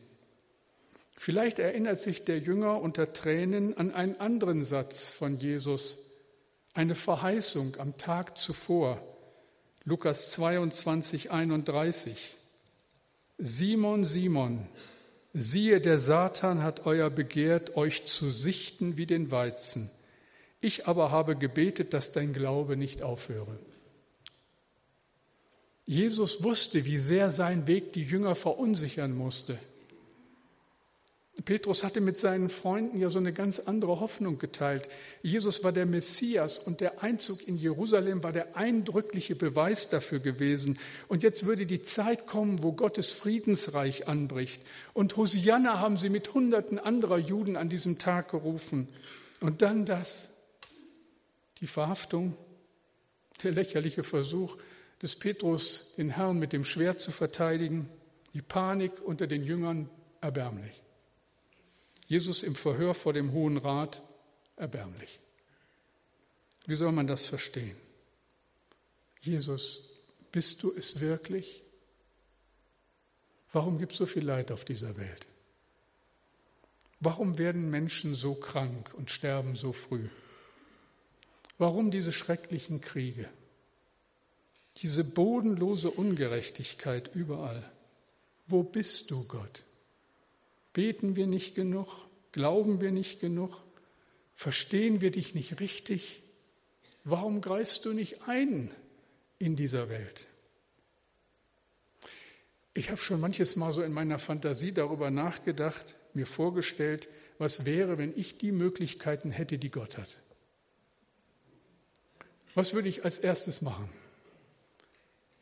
Vielleicht 1.16 1.58
erinnert 1.58 2.00
sich 2.00 2.24
der 2.24 2.38
Jünger 2.38 2.80
unter 2.80 3.12
Tränen 3.12 3.76
an 3.76 3.92
einen 3.92 4.16
anderen 4.20 4.62
Satz 4.62 5.10
von 5.10 5.36
Jesus, 5.36 6.10
eine 6.72 6.94
Verheißung 6.94 7.76
am 7.78 7.96
Tag 7.98 8.38
zuvor, 8.38 9.00
Lukas 9.84 10.30
22, 10.30 11.30
31. 11.30 12.34
Simon, 13.38 14.04
Simon, 14.04 14.66
siehe, 15.34 15.80
der 15.80 15.98
Satan 15.98 16.62
hat 16.62 16.86
euer 16.86 17.10
begehrt, 17.10 17.76
euch 17.76 18.06
zu 18.06 18.30
sichten 18.30 18.96
wie 18.96 19.06
den 19.06 19.30
Weizen. 19.30 19.90
Ich 20.60 20.86
aber 20.86 21.10
habe 21.10 21.36
gebetet, 21.36 21.92
dass 21.92 22.12
dein 22.12 22.32
Glaube 22.32 22.76
nicht 22.76 23.02
aufhöre. 23.02 23.58
Jesus 25.84 26.42
wusste, 26.42 26.86
wie 26.86 26.96
sehr 26.96 27.30
sein 27.30 27.66
Weg 27.66 27.92
die 27.92 28.04
Jünger 28.04 28.34
verunsichern 28.34 29.14
musste. 29.14 29.58
Petrus 31.42 31.82
hatte 31.82 32.00
mit 32.00 32.16
seinen 32.16 32.48
Freunden 32.48 32.96
ja 32.96 33.10
so 33.10 33.18
eine 33.18 33.32
ganz 33.32 33.58
andere 33.58 33.98
Hoffnung 33.98 34.38
geteilt. 34.38 34.88
Jesus 35.20 35.64
war 35.64 35.72
der 35.72 35.84
Messias 35.84 36.58
und 36.58 36.80
der 36.80 37.02
Einzug 37.02 37.46
in 37.48 37.56
Jerusalem 37.56 38.22
war 38.22 38.30
der 38.30 38.56
eindrückliche 38.56 39.34
Beweis 39.34 39.88
dafür 39.88 40.20
gewesen. 40.20 40.78
Und 41.08 41.24
jetzt 41.24 41.44
würde 41.44 41.66
die 41.66 41.82
Zeit 41.82 42.28
kommen, 42.28 42.62
wo 42.62 42.72
Gottes 42.72 43.10
Friedensreich 43.10 44.06
anbricht. 44.06 44.62
Und 44.92 45.16
Hosianna 45.16 45.80
haben 45.80 45.96
sie 45.96 46.08
mit 46.08 46.32
Hunderten 46.34 46.78
anderer 46.78 47.18
Juden 47.18 47.56
an 47.56 47.68
diesem 47.68 47.98
Tag 47.98 48.30
gerufen. 48.30 48.88
Und 49.40 49.60
dann 49.60 49.84
das, 49.84 50.30
die 51.60 51.66
Verhaftung, 51.66 52.36
der 53.42 53.50
lächerliche 53.50 54.04
Versuch 54.04 54.56
des 55.02 55.16
Petrus, 55.16 55.94
den 55.96 56.10
Herrn 56.10 56.38
mit 56.38 56.52
dem 56.52 56.64
Schwert 56.64 57.00
zu 57.00 57.10
verteidigen, 57.10 57.88
die 58.34 58.42
Panik 58.42 59.02
unter 59.04 59.26
den 59.26 59.42
Jüngern, 59.42 59.90
erbärmlich. 60.20 60.83
Jesus 62.06 62.42
im 62.42 62.54
Verhör 62.54 62.94
vor 62.94 63.12
dem 63.12 63.32
Hohen 63.32 63.56
Rat, 63.56 64.02
erbärmlich. 64.56 65.20
Wie 66.66 66.74
soll 66.74 66.92
man 66.92 67.06
das 67.06 67.26
verstehen? 67.26 67.76
Jesus, 69.20 69.84
bist 70.32 70.62
du 70.62 70.72
es 70.72 71.00
wirklich? 71.00 71.62
Warum 73.52 73.78
gibt 73.78 73.92
es 73.92 73.98
so 73.98 74.06
viel 74.06 74.24
Leid 74.24 74.50
auf 74.50 74.64
dieser 74.64 74.96
Welt? 74.96 75.26
Warum 77.00 77.38
werden 77.38 77.70
Menschen 77.70 78.14
so 78.14 78.34
krank 78.34 78.92
und 78.94 79.10
sterben 79.10 79.56
so 79.56 79.72
früh? 79.72 80.08
Warum 81.58 81.90
diese 81.90 82.12
schrecklichen 82.12 82.80
Kriege? 82.80 83.28
Diese 84.78 85.04
bodenlose 85.04 85.90
Ungerechtigkeit 85.90 87.14
überall. 87.14 87.70
Wo 88.46 88.62
bist 88.62 89.10
du, 89.10 89.24
Gott? 89.28 89.62
Beten 90.74 91.16
wir 91.16 91.26
nicht 91.26 91.54
genug? 91.54 91.88
Glauben 92.32 92.80
wir 92.80 92.90
nicht 92.90 93.20
genug? 93.20 93.56
Verstehen 94.34 95.00
wir 95.00 95.10
dich 95.10 95.34
nicht 95.34 95.60
richtig? 95.60 96.22
Warum 97.04 97.40
greifst 97.40 97.84
du 97.84 97.92
nicht 97.92 98.28
ein 98.28 98.70
in 99.38 99.56
dieser 99.56 99.88
Welt? 99.88 100.26
Ich 102.74 102.90
habe 102.90 103.00
schon 103.00 103.20
manches 103.20 103.54
Mal 103.54 103.72
so 103.72 103.82
in 103.82 103.92
meiner 103.92 104.18
Fantasie 104.18 104.72
darüber 104.72 105.10
nachgedacht, 105.10 105.94
mir 106.12 106.26
vorgestellt, 106.26 107.08
was 107.38 107.64
wäre, 107.64 107.98
wenn 107.98 108.12
ich 108.18 108.36
die 108.36 108.50
Möglichkeiten 108.50 109.30
hätte, 109.30 109.58
die 109.58 109.70
Gott 109.70 109.96
hat. 109.96 110.20
Was 112.54 112.74
würde 112.74 112.88
ich 112.88 113.04
als 113.04 113.20
erstes 113.20 113.62
machen? 113.62 113.88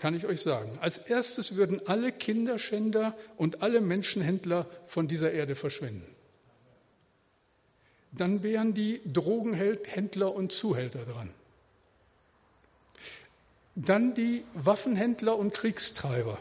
Kann 0.03 0.15
ich 0.17 0.27
euch 0.27 0.41
sagen. 0.41 0.79
Als 0.81 0.99
erstes 0.99 1.55
würden 1.55 1.81
alle 1.87 2.11
Kinderschänder 2.11 3.17
und 3.37 3.63
alle 3.63 3.81
Menschenhändler 3.81 4.67
von 4.85 5.07
dieser 5.07 5.31
Erde 5.31 5.55
verschwinden. 5.55 6.05
Dann 8.11 8.43
wären 8.43 8.75
die 8.75 9.01
Drogenhändler 9.07 10.35
und 10.35 10.51
Zuhälter 10.51 11.05
dran. 11.05 11.31
Dann 13.77 14.13
die 14.15 14.43
Waffenhändler 14.55 15.39
und 15.39 15.55
Kriegstreiber. 15.55 16.37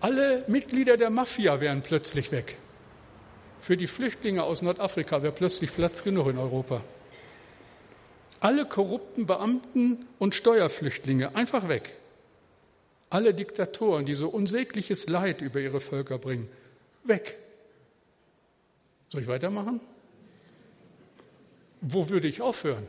Alle 0.00 0.42
Mitglieder 0.48 0.96
der 0.96 1.10
Mafia 1.10 1.60
wären 1.60 1.80
plötzlich 1.80 2.32
weg. 2.32 2.56
Für 3.60 3.76
die 3.76 3.86
Flüchtlinge 3.86 4.42
aus 4.42 4.62
Nordafrika 4.62 5.22
wäre 5.22 5.32
plötzlich 5.32 5.72
Platz 5.72 6.02
genug 6.02 6.26
in 6.26 6.38
Europa. 6.38 6.82
Alle 8.40 8.66
korrupten 8.66 9.26
Beamten 9.26 10.08
und 10.18 10.34
Steuerflüchtlinge 10.34 11.36
einfach 11.36 11.68
weg. 11.68 11.94
Alle 13.10 13.34
Diktatoren, 13.34 14.06
die 14.06 14.14
so 14.14 14.28
unsägliches 14.28 15.08
Leid 15.08 15.40
über 15.40 15.60
ihre 15.60 15.80
Völker 15.80 16.18
bringen, 16.18 16.48
weg. 17.04 17.36
Soll 19.08 19.22
ich 19.22 19.28
weitermachen? 19.28 19.80
Wo 21.80 22.08
würde 22.08 22.28
ich 22.28 22.40
aufhören? 22.40 22.86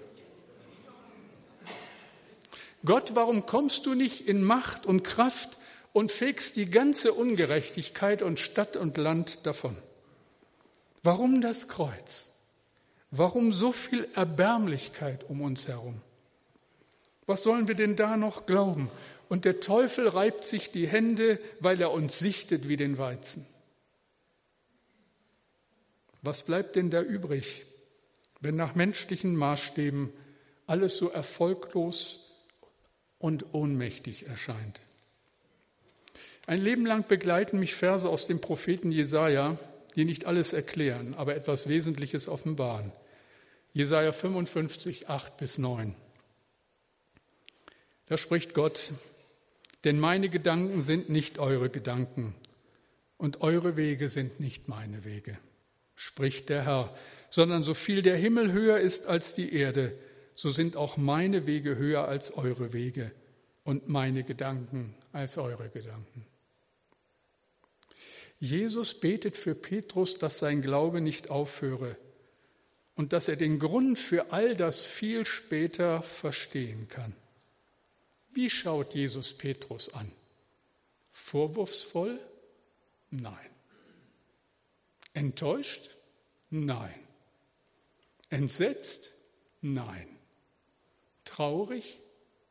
Gott, 2.85 3.15
warum 3.15 3.45
kommst 3.45 3.85
du 3.85 3.95
nicht 3.95 4.27
in 4.27 4.43
Macht 4.43 4.85
und 4.85 5.03
Kraft 5.03 5.57
und 5.93 6.11
fegst 6.11 6.55
die 6.55 6.69
ganze 6.69 7.13
Ungerechtigkeit 7.13 8.21
und 8.21 8.39
Stadt 8.39 8.75
und 8.75 8.97
Land 8.97 9.45
davon? 9.45 9.75
Warum 11.03 11.41
das 11.41 11.67
Kreuz? 11.67 12.31
Warum 13.09 13.53
so 13.53 13.71
viel 13.71 14.07
Erbärmlichkeit 14.15 15.23
um 15.29 15.41
uns 15.41 15.67
herum? 15.67 16.01
Was 17.25 17.43
sollen 17.43 17.67
wir 17.67 17.75
denn 17.75 17.95
da 17.95 18.17
noch 18.17 18.45
glauben? 18.45 18.89
Und 19.31 19.45
der 19.45 19.61
Teufel 19.61 20.09
reibt 20.09 20.43
sich 20.43 20.71
die 20.71 20.89
Hände, 20.89 21.39
weil 21.61 21.79
er 21.79 21.93
uns 21.93 22.19
sichtet 22.19 22.67
wie 22.67 22.75
den 22.75 22.97
Weizen. 22.97 23.45
Was 26.21 26.41
bleibt 26.41 26.75
denn 26.75 26.89
da 26.89 27.01
übrig, 27.01 27.65
wenn 28.41 28.57
nach 28.57 28.75
menschlichen 28.75 29.37
Maßstäben 29.37 30.11
alles 30.67 30.97
so 30.97 31.09
erfolglos 31.09 32.29
und 33.19 33.53
ohnmächtig 33.53 34.27
erscheint? 34.27 34.81
Ein 36.45 36.59
Leben 36.59 36.85
lang 36.85 37.07
begleiten 37.07 37.57
mich 37.57 37.73
Verse 37.73 38.09
aus 38.09 38.27
dem 38.27 38.41
Propheten 38.41 38.91
Jesaja, 38.91 39.57
die 39.95 40.03
nicht 40.03 40.25
alles 40.25 40.51
erklären, 40.51 41.13
aber 41.13 41.37
etwas 41.37 41.69
Wesentliches 41.69 42.27
offenbaren. 42.27 42.91
Jesaja 43.71 44.11
55, 44.11 45.07
8 45.07 45.37
bis 45.37 45.57
9. 45.57 45.95
Da 48.07 48.17
spricht 48.17 48.53
Gott, 48.53 48.91
denn 49.83 49.99
meine 49.99 50.29
Gedanken 50.29 50.81
sind 50.81 51.09
nicht 51.09 51.39
eure 51.39 51.69
Gedanken 51.69 52.35
und 53.17 53.41
eure 53.41 53.77
Wege 53.77 54.07
sind 54.07 54.39
nicht 54.39 54.67
meine 54.67 55.05
Wege, 55.05 55.37
spricht 55.95 56.49
der 56.49 56.65
Herr, 56.65 56.95
sondern 57.29 57.63
so 57.63 57.73
viel 57.73 58.01
der 58.01 58.17
Himmel 58.17 58.51
höher 58.51 58.79
ist 58.79 59.07
als 59.07 59.33
die 59.33 59.53
Erde, 59.53 59.93
so 60.35 60.49
sind 60.49 60.75
auch 60.75 60.97
meine 60.97 61.45
Wege 61.45 61.77
höher 61.77 62.07
als 62.07 62.35
eure 62.35 62.73
Wege 62.73 63.11
und 63.63 63.89
meine 63.89 64.23
Gedanken 64.23 64.95
als 65.11 65.37
eure 65.37 65.69
Gedanken. 65.69 66.25
Jesus 68.39 68.99
betet 68.99 69.37
für 69.37 69.53
Petrus, 69.53 70.17
dass 70.17 70.39
sein 70.39 70.63
Glaube 70.63 70.99
nicht 70.99 71.29
aufhöre 71.29 71.95
und 72.95 73.13
dass 73.13 73.27
er 73.27 73.35
den 73.35 73.59
Grund 73.59 73.99
für 73.99 74.31
all 74.31 74.55
das 74.55 74.83
viel 74.83 75.25
später 75.25 76.01
verstehen 76.01 76.87
kann. 76.87 77.13
Wie 78.33 78.49
schaut 78.49 78.93
Jesus 78.93 79.33
Petrus 79.33 79.93
an? 79.93 80.11
Vorwurfsvoll? 81.11 82.19
Nein. 83.09 83.49
Enttäuscht? 85.13 85.89
Nein. 86.49 86.99
Entsetzt? 88.29 89.11
Nein. 89.61 90.07
Traurig? 91.25 91.99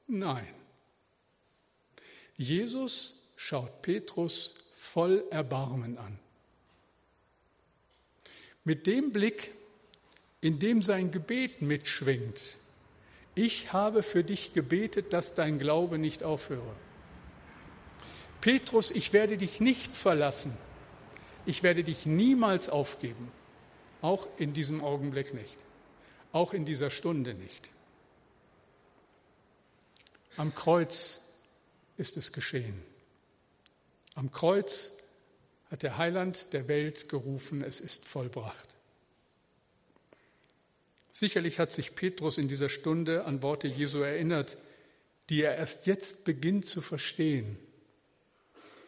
Nein. 0.06 0.46
Jesus 2.36 3.20
schaut 3.36 3.82
Petrus 3.82 4.54
voll 4.72 5.24
Erbarmen 5.30 5.96
an. 5.98 6.18
Mit 8.64 8.86
dem 8.86 9.12
Blick, 9.12 9.54
in 10.40 10.58
dem 10.58 10.82
sein 10.82 11.10
Gebet 11.10 11.62
mitschwingt, 11.62 12.56
ich 13.42 13.72
habe 13.72 14.02
für 14.02 14.22
dich 14.22 14.52
gebetet, 14.52 15.14
dass 15.14 15.32
dein 15.32 15.58
Glaube 15.58 15.96
nicht 15.96 16.22
aufhöre. 16.22 16.76
Petrus, 18.42 18.90
ich 18.90 19.14
werde 19.14 19.38
dich 19.38 19.60
nicht 19.60 19.96
verlassen. 19.96 20.54
Ich 21.46 21.62
werde 21.62 21.82
dich 21.82 22.04
niemals 22.04 22.68
aufgeben. 22.68 23.32
Auch 24.02 24.28
in 24.36 24.52
diesem 24.52 24.84
Augenblick 24.84 25.32
nicht. 25.32 25.56
Auch 26.32 26.52
in 26.52 26.66
dieser 26.66 26.90
Stunde 26.90 27.32
nicht. 27.32 27.70
Am 30.36 30.54
Kreuz 30.54 31.26
ist 31.96 32.18
es 32.18 32.32
geschehen. 32.32 32.82
Am 34.16 34.30
Kreuz 34.30 34.98
hat 35.70 35.82
der 35.82 35.96
Heiland 35.96 36.52
der 36.52 36.68
Welt 36.68 37.08
gerufen, 37.08 37.64
es 37.64 37.80
ist 37.80 38.04
vollbracht. 38.04 38.68
Sicherlich 41.12 41.58
hat 41.58 41.72
sich 41.72 41.94
Petrus 41.94 42.38
in 42.38 42.48
dieser 42.48 42.68
Stunde 42.68 43.24
an 43.24 43.42
Worte 43.42 43.68
Jesu 43.68 43.98
erinnert, 43.98 44.58
die 45.28 45.42
er 45.42 45.56
erst 45.56 45.86
jetzt 45.86 46.24
beginnt 46.24 46.66
zu 46.66 46.80
verstehen. 46.80 47.56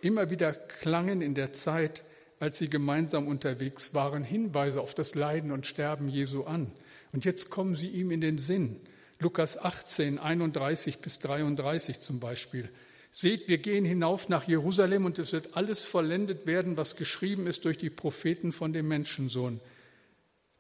Immer 0.01 0.31
wieder 0.31 0.53
klangen 0.53 1.21
in 1.21 1.35
der 1.35 1.53
Zeit, 1.53 2.03
als 2.41 2.59
sie 2.59 2.69
gemeinsam 2.69 3.29
unterwegs 3.29 3.95
waren, 3.95 4.25
Hinweise 4.25 4.81
auf 4.81 4.95
das 4.95 5.15
Leiden 5.15 5.53
und 5.53 5.67
Sterben 5.67 6.09
Jesu 6.09 6.43
an. 6.43 6.73
Und 7.13 7.25
jetzt 7.25 7.51
kommen 7.51 7.77
sie 7.77 7.87
ihm 7.87 8.11
in 8.11 8.21
den 8.21 8.39
Sinn. 8.39 8.81
Lukas 9.21 9.57
18, 9.57 10.19
31 10.19 10.99
bis 10.99 11.21
33 11.21 12.01
zum 12.01 12.19
Beispiel. 12.19 12.69
Seht, 13.13 13.49
wir 13.49 13.59
gehen 13.59 13.85
hinauf 13.85 14.29
nach 14.29 14.49
Jerusalem 14.49 15.05
und 15.05 15.19
es 15.19 15.33
wird 15.33 15.57
alles 15.57 15.85
vollendet 15.85 16.47
werden, 16.47 16.77
was 16.77 16.97
geschrieben 16.97 17.47
ist 17.47 17.65
durch 17.65 17.79
die 17.79 17.91
Propheten 17.91 18.53
von 18.53 18.73
dem 18.73 18.89
Menschensohn. 18.89 19.61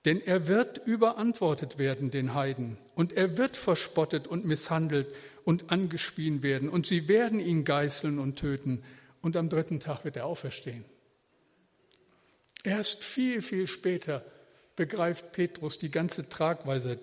Denn 0.04 0.20
er 0.20 0.48
wird 0.48 0.78
überantwortet 0.86 1.78
werden 1.78 2.10
den 2.10 2.34
Heiden 2.34 2.76
und 2.94 3.12
er 3.12 3.38
wird 3.38 3.56
verspottet 3.56 4.26
und 4.26 4.44
misshandelt 4.44 5.14
und 5.44 5.70
angespien 5.70 6.42
werden 6.42 6.68
und 6.68 6.86
sie 6.86 7.06
werden 7.08 7.38
ihn 7.38 7.64
geißeln 7.64 8.18
und 8.18 8.36
töten 8.36 8.82
und 9.20 9.36
am 9.36 9.48
dritten 9.48 9.78
Tag 9.78 10.04
wird 10.04 10.16
er 10.16 10.26
auferstehen. 10.26 10.84
Erst 12.64 13.04
viel, 13.04 13.42
viel 13.42 13.66
später 13.66 14.24
begreift 14.76 15.32
Petrus 15.32 15.78
die 15.78 15.90
ganze 15.90 16.28
Tragweite, 16.28 16.98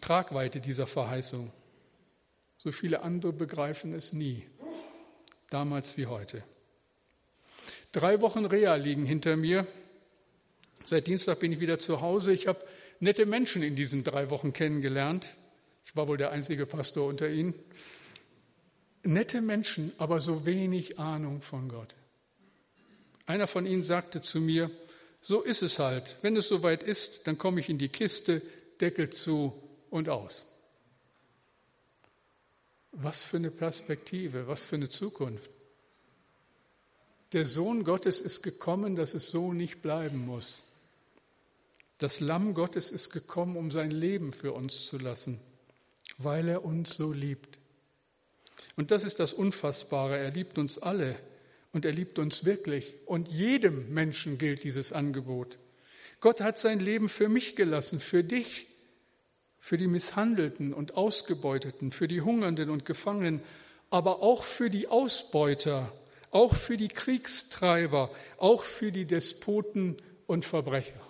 Tragweite 0.00 0.60
dieser 0.60 0.86
Verheißung. 0.86 1.52
So 2.56 2.72
viele 2.72 3.02
andere 3.02 3.32
begreifen 3.32 3.94
es 3.94 4.12
nie 4.12 4.46
damals 5.50 5.96
wie 5.96 6.06
heute. 6.06 6.42
Drei 7.92 8.20
Wochen 8.20 8.44
Reha 8.44 8.76
liegen 8.76 9.04
hinter 9.04 9.36
mir. 9.36 9.66
Seit 10.84 11.06
Dienstag 11.06 11.40
bin 11.40 11.52
ich 11.52 11.60
wieder 11.60 11.78
zu 11.78 12.00
Hause. 12.00 12.32
Ich 12.32 12.46
habe 12.46 12.64
nette 13.00 13.26
Menschen 13.26 13.62
in 13.62 13.76
diesen 13.76 14.04
drei 14.04 14.30
Wochen 14.30 14.52
kennengelernt. 14.52 15.34
Ich 15.84 15.96
war 15.96 16.08
wohl 16.08 16.16
der 16.16 16.30
einzige 16.30 16.66
Pastor 16.66 17.06
unter 17.06 17.28
ihnen. 17.28 17.54
Nette 19.02 19.40
Menschen, 19.40 19.92
aber 19.98 20.20
so 20.20 20.46
wenig 20.46 20.98
Ahnung 20.98 21.42
von 21.42 21.68
Gott. 21.68 21.94
Einer 23.26 23.46
von 23.46 23.66
ihnen 23.66 23.82
sagte 23.82 24.20
zu 24.20 24.40
mir, 24.40 24.70
so 25.22 25.42
ist 25.42 25.62
es 25.62 25.78
halt. 25.78 26.16
Wenn 26.22 26.36
es 26.36 26.48
soweit 26.48 26.82
ist, 26.82 27.26
dann 27.26 27.38
komme 27.38 27.60
ich 27.60 27.68
in 27.68 27.78
die 27.78 27.88
Kiste, 27.88 28.42
Deckel 28.80 29.10
zu 29.10 29.52
und 29.90 30.08
aus. 30.08 30.46
Was 32.92 33.24
für 33.24 33.36
eine 33.36 33.50
Perspektive, 33.50 34.48
was 34.48 34.64
für 34.64 34.76
eine 34.76 34.88
Zukunft. 34.88 35.50
Der 37.32 37.44
Sohn 37.44 37.84
Gottes 37.84 38.20
ist 38.20 38.42
gekommen, 38.42 38.96
dass 38.96 39.14
es 39.14 39.30
so 39.30 39.52
nicht 39.52 39.82
bleiben 39.82 40.26
muss. 40.26 40.69
Das 42.00 42.18
Lamm 42.18 42.54
Gottes 42.54 42.90
ist 42.90 43.10
gekommen, 43.10 43.56
um 43.56 43.70
sein 43.70 43.90
Leben 43.90 44.32
für 44.32 44.52
uns 44.52 44.86
zu 44.86 44.98
lassen, 44.98 45.38
weil 46.18 46.48
er 46.48 46.64
uns 46.64 46.94
so 46.94 47.12
liebt. 47.12 47.58
Und 48.76 48.90
das 48.90 49.04
ist 49.04 49.20
das 49.20 49.32
Unfassbare. 49.32 50.18
Er 50.18 50.30
liebt 50.30 50.58
uns 50.58 50.78
alle 50.78 51.16
und 51.72 51.84
er 51.84 51.92
liebt 51.92 52.18
uns 52.18 52.44
wirklich. 52.44 52.96
Und 53.06 53.28
jedem 53.28 53.94
Menschen 53.94 54.38
gilt 54.38 54.64
dieses 54.64 54.92
Angebot. 54.92 55.58
Gott 56.20 56.40
hat 56.40 56.58
sein 56.58 56.80
Leben 56.80 57.08
für 57.08 57.28
mich 57.28 57.54
gelassen, 57.54 58.00
für 58.00 58.24
dich 58.24 58.66
für 59.60 59.76
die 59.76 59.86
Misshandelten 59.86 60.72
und 60.72 60.96
Ausgebeuteten, 60.96 61.92
für 61.92 62.08
die 62.08 62.22
Hungernden 62.22 62.70
und 62.70 62.86
Gefangenen, 62.86 63.42
aber 63.90 64.22
auch 64.22 64.42
für 64.42 64.70
die 64.70 64.88
Ausbeuter, 64.88 65.92
auch 66.30 66.54
für 66.54 66.78
die 66.78 66.88
Kriegstreiber, 66.88 68.10
auch 68.38 68.62
für 68.62 68.90
die 68.90 69.04
Despoten 69.04 69.98
und 70.26 70.46
Verbrecher. 70.46 71.09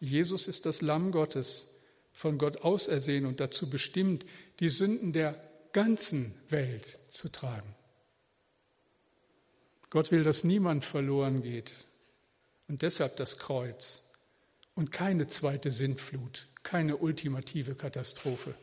Jesus 0.00 0.48
ist 0.48 0.66
das 0.66 0.80
Lamm 0.80 1.10
Gottes, 1.12 1.70
von 2.12 2.38
Gott 2.38 2.58
ausersehen 2.58 3.26
und 3.26 3.40
dazu 3.40 3.70
bestimmt, 3.70 4.24
die 4.60 4.68
Sünden 4.68 5.12
der 5.12 5.40
ganzen 5.72 6.34
Welt 6.48 6.98
zu 7.08 7.28
tragen. 7.28 7.74
Gott 9.90 10.10
will, 10.10 10.22
dass 10.22 10.44
niemand 10.44 10.84
verloren 10.84 11.42
geht 11.42 11.72
und 12.68 12.82
deshalb 12.82 13.16
das 13.16 13.38
Kreuz 13.38 14.04
und 14.74 14.92
keine 14.92 15.26
zweite 15.26 15.70
Sintflut, 15.70 16.46
keine 16.62 16.96
ultimative 16.96 17.74
Katastrophe. 17.74 18.54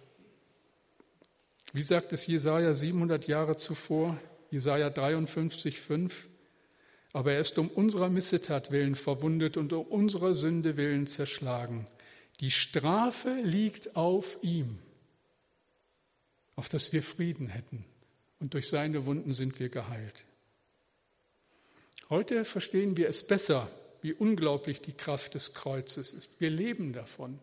Wie 1.73 1.81
sagt 1.81 2.13
es 2.13 2.27
Jesaja 2.27 2.73
700 2.73 3.27
Jahre 3.27 3.57
zuvor, 3.57 4.19
Jesaja 4.51 4.89
53, 4.89 5.79
5? 5.79 6.27
Aber 7.15 7.31
er 7.31 7.39
ist 7.39 7.57
um 7.57 7.69
unserer 7.69 8.09
Missetat 8.09 8.71
willen 8.71 8.95
verwundet 8.95 9.55
und 9.55 9.71
um 9.71 9.85
unserer 9.85 10.33
Sünde 10.33 10.75
willen 10.75 11.07
zerschlagen. 11.07 11.87
Die 12.41 12.51
Strafe 12.51 13.29
liegt 13.41 13.95
auf 13.95 14.37
ihm, 14.41 14.79
auf 16.57 16.67
dass 16.67 16.91
wir 16.91 17.01
Frieden 17.01 17.47
hätten. 17.47 17.85
Und 18.41 18.53
durch 18.53 18.67
seine 18.67 19.05
Wunden 19.05 19.33
sind 19.33 19.57
wir 19.61 19.69
geheilt. 19.69 20.25
Heute 22.09 22.43
verstehen 22.43 22.97
wir 22.97 23.07
es 23.07 23.25
besser, 23.25 23.69
wie 24.01 24.11
unglaublich 24.11 24.81
die 24.81 24.91
Kraft 24.91 25.35
des 25.35 25.53
Kreuzes 25.53 26.11
ist. 26.11 26.41
Wir 26.41 26.49
leben 26.49 26.91
davon. 26.91 27.39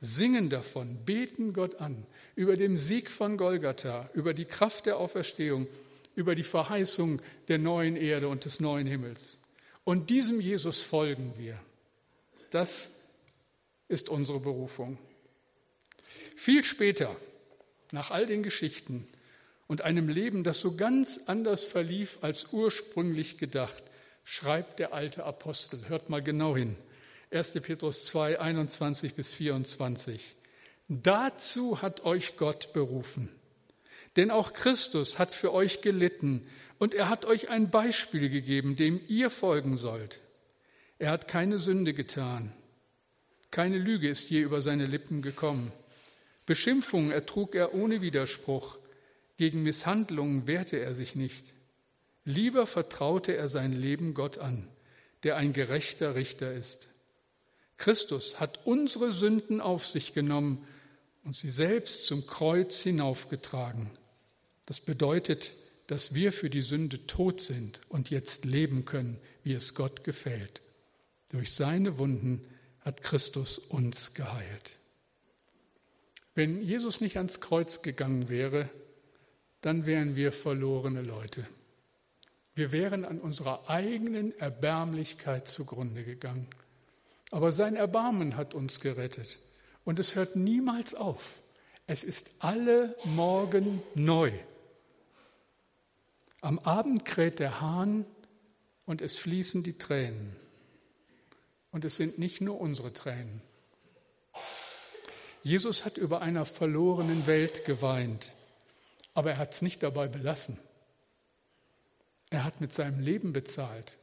singen 0.00 0.50
davon, 0.50 1.04
beten 1.04 1.52
Gott 1.52 1.80
an, 1.80 2.06
über 2.36 2.56
den 2.56 2.78
Sieg 2.78 3.10
von 3.10 3.36
Golgatha, 3.36 4.08
über 4.14 4.34
die 4.34 4.44
Kraft 4.44 4.86
der 4.86 4.98
Auferstehung, 4.98 5.66
über 6.16 6.34
die 6.34 6.42
Verheißung 6.42 7.22
der 7.46 7.58
neuen 7.58 7.94
Erde 7.94 8.26
und 8.26 8.44
des 8.44 8.58
neuen 8.58 8.86
Himmels. 8.86 9.40
Und 9.84 10.10
diesem 10.10 10.40
Jesus 10.40 10.82
folgen 10.82 11.34
wir. 11.36 11.60
Das 12.50 12.90
ist 13.86 14.08
unsere 14.08 14.40
Berufung. 14.40 14.98
Viel 16.34 16.64
später, 16.64 17.16
nach 17.92 18.10
all 18.10 18.26
den 18.26 18.42
Geschichten 18.42 19.06
und 19.68 19.82
einem 19.82 20.08
Leben, 20.08 20.42
das 20.42 20.60
so 20.60 20.74
ganz 20.74 21.20
anders 21.26 21.64
verlief 21.64 22.18
als 22.22 22.52
ursprünglich 22.52 23.38
gedacht, 23.38 23.84
schreibt 24.24 24.80
der 24.80 24.92
alte 24.92 25.24
Apostel. 25.24 25.88
Hört 25.88 26.10
mal 26.10 26.22
genau 26.22 26.56
hin. 26.56 26.76
1. 27.30 27.52
Petrus 27.62 28.06
2, 28.06 28.40
21 28.40 29.14
bis 29.14 29.32
24. 29.32 30.36
Dazu 30.88 31.82
hat 31.82 32.04
euch 32.04 32.36
Gott 32.36 32.72
berufen. 32.72 33.28
Denn 34.16 34.30
auch 34.30 34.52
Christus 34.52 35.18
hat 35.18 35.34
für 35.34 35.52
euch 35.52 35.82
gelitten 35.82 36.46
und 36.78 36.94
er 36.94 37.08
hat 37.08 37.24
euch 37.24 37.48
ein 37.50 37.70
Beispiel 37.70 38.28
gegeben, 38.28 38.76
dem 38.76 39.00
ihr 39.08 39.30
folgen 39.30 39.76
sollt. 39.76 40.20
Er 40.98 41.10
hat 41.10 41.28
keine 41.28 41.58
Sünde 41.58 41.92
getan. 41.92 42.52
Keine 43.50 43.78
Lüge 43.78 44.08
ist 44.08 44.30
je 44.30 44.40
über 44.40 44.60
seine 44.60 44.86
Lippen 44.86 45.22
gekommen. 45.22 45.72
Beschimpfungen 46.46 47.10
ertrug 47.10 47.54
er 47.54 47.74
ohne 47.74 48.00
Widerspruch. 48.00 48.78
Gegen 49.36 49.62
Misshandlungen 49.62 50.46
wehrte 50.46 50.78
er 50.78 50.94
sich 50.94 51.14
nicht. 51.14 51.52
Lieber 52.24 52.66
vertraute 52.66 53.36
er 53.36 53.48
sein 53.48 53.72
Leben 53.72 54.14
Gott 54.14 54.38
an, 54.38 54.68
der 55.22 55.36
ein 55.36 55.52
gerechter 55.52 56.14
Richter 56.14 56.52
ist. 56.52 56.88
Christus 57.76 58.40
hat 58.40 58.66
unsere 58.66 59.10
Sünden 59.10 59.60
auf 59.60 59.86
sich 59.86 60.14
genommen 60.14 60.66
und 61.24 61.36
sie 61.36 61.50
selbst 61.50 62.06
zum 62.06 62.26
Kreuz 62.26 62.80
hinaufgetragen. 62.80 63.90
Das 64.66 64.80
bedeutet, 64.80 65.52
dass 65.86 66.14
wir 66.14 66.32
für 66.32 66.50
die 66.50 66.62
Sünde 66.62 67.06
tot 67.06 67.40
sind 67.40 67.80
und 67.88 68.10
jetzt 68.10 68.44
leben 68.44 68.84
können, 68.84 69.18
wie 69.44 69.52
es 69.52 69.74
Gott 69.74 70.04
gefällt. 70.04 70.60
Durch 71.30 71.52
seine 71.52 71.98
Wunden 71.98 72.44
hat 72.80 73.02
Christus 73.02 73.58
uns 73.58 74.14
geheilt. 74.14 74.76
Wenn 76.34 76.62
Jesus 76.62 77.00
nicht 77.00 77.16
ans 77.16 77.40
Kreuz 77.40 77.82
gegangen 77.82 78.28
wäre, 78.28 78.68
dann 79.60 79.86
wären 79.86 80.16
wir 80.16 80.32
verlorene 80.32 81.02
Leute. 81.02 81.46
Wir 82.54 82.72
wären 82.72 83.04
an 83.04 83.20
unserer 83.20 83.68
eigenen 83.68 84.36
Erbärmlichkeit 84.38 85.48
zugrunde 85.48 86.04
gegangen. 86.04 86.48
Aber 87.30 87.52
sein 87.52 87.76
Erbarmen 87.76 88.36
hat 88.36 88.54
uns 88.54 88.80
gerettet. 88.80 89.38
Und 89.84 89.98
es 89.98 90.14
hört 90.14 90.36
niemals 90.36 90.94
auf. 90.94 91.40
Es 91.86 92.02
ist 92.02 92.30
alle 92.38 92.96
Morgen 93.04 93.82
neu. 93.94 94.32
Am 96.46 96.60
Abend 96.60 97.04
kräht 97.04 97.40
der 97.40 97.60
Hahn 97.60 98.06
und 98.84 99.02
es 99.02 99.18
fließen 99.18 99.64
die 99.64 99.78
Tränen. 99.78 100.36
Und 101.72 101.84
es 101.84 101.96
sind 101.96 102.20
nicht 102.20 102.40
nur 102.40 102.60
unsere 102.60 102.92
Tränen. 102.92 103.42
Jesus 105.42 105.84
hat 105.84 105.96
über 105.96 106.22
einer 106.22 106.44
verlorenen 106.44 107.26
Welt 107.26 107.64
geweint, 107.64 108.30
aber 109.12 109.32
er 109.32 109.38
hat 109.38 109.54
es 109.54 109.62
nicht 109.62 109.82
dabei 109.82 110.06
belassen. 110.06 110.56
Er 112.30 112.44
hat 112.44 112.60
mit 112.60 112.72
seinem 112.72 113.00
Leben 113.00 113.32
bezahlt, 113.32 113.98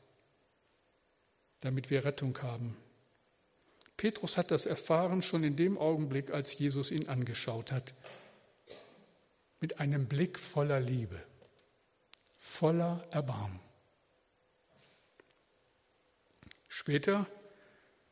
damit 1.62 1.90
wir 1.92 2.04
Rettung 2.04 2.38
haben. 2.42 2.76
Petrus 3.96 4.36
hat 4.36 4.52
das 4.52 4.66
erfahren 4.66 5.22
schon 5.22 5.46
in 5.46 5.56
dem 5.56 5.78
Augenblick, 5.78 6.32
als 6.32 6.60
Jesus 6.60 6.92
ihn 6.92 7.08
angeschaut 7.08 7.72
hat, 7.72 7.94
mit 9.62 9.80
einem 9.80 10.08
Blick 10.08 10.38
voller 10.38 10.82
Liebe 10.82 11.24
voller 12.44 13.08
Erbarmen. 13.10 13.60
Später 16.68 17.26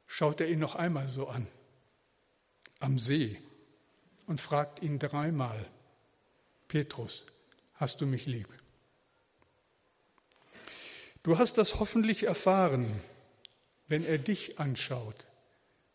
schaut 0.08 0.40
er 0.40 0.48
ihn 0.48 0.58
noch 0.58 0.76
einmal 0.76 1.10
so 1.10 1.28
an, 1.28 1.48
am 2.80 2.98
See, 2.98 3.40
und 4.28 4.40
fragt 4.40 4.82
ihn 4.82 5.00
dreimal, 5.00 5.70
Petrus, 6.70 7.28
hast 7.76 8.00
du 8.00 8.06
mich 8.06 8.26
lieb? 8.26 8.48
Du 11.24 11.38
hast 11.38 11.58
das 11.58 11.80
hoffentlich 11.82 12.24
erfahren, 12.24 13.04
wenn 13.90 14.06
er 14.06 14.18
dich 14.18 14.60
anschaut, 14.60 15.28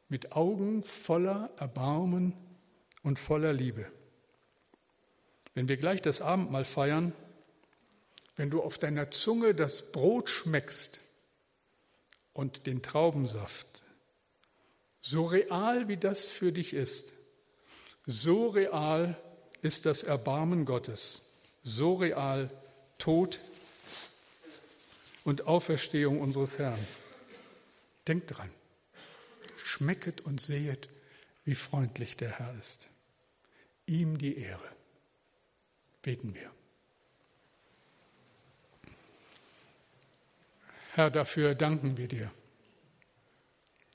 mit 0.08 0.32
Augen 0.32 0.84
voller 0.84 1.50
Erbarmen 1.56 2.34
und 3.02 3.18
voller 3.18 3.54
Liebe. 3.54 3.90
Wenn 5.54 5.68
wir 5.68 5.78
gleich 5.78 6.02
das 6.02 6.20
Abendmahl 6.20 6.66
feiern, 6.66 7.14
wenn 8.36 8.50
du 8.50 8.62
auf 8.62 8.78
deiner 8.78 9.10
Zunge 9.10 9.54
das 9.54 9.90
Brot 9.92 10.28
schmeckst 10.28 11.00
und 12.32 12.66
den 12.66 12.82
Traubensaft, 12.82 13.66
so 15.00 15.24
real 15.24 15.88
wie 15.88 15.96
das 15.96 16.26
für 16.26 16.52
dich 16.52 16.74
ist, 16.74 17.12
so 18.04 18.48
real 18.48 19.20
ist 19.62 19.86
das 19.86 20.02
Erbarmen 20.02 20.64
Gottes, 20.64 21.24
so 21.62 21.94
real 21.94 22.50
Tod 22.98 23.40
und 25.24 25.46
Auferstehung 25.46 26.20
unseres 26.20 26.58
Herrn. 26.58 26.86
Denkt 28.06 28.36
dran, 28.36 28.50
schmecket 29.56 30.20
und 30.20 30.40
sehet, 30.40 30.88
wie 31.44 31.54
freundlich 31.54 32.16
der 32.16 32.38
Herr 32.38 32.54
ist. 32.58 32.88
Ihm 33.86 34.18
die 34.18 34.36
Ehre. 34.36 34.68
Beten 36.02 36.34
wir. 36.34 36.55
Herr, 40.96 41.10
dafür 41.10 41.54
danken 41.54 41.98
wir 41.98 42.08
dir. 42.08 42.30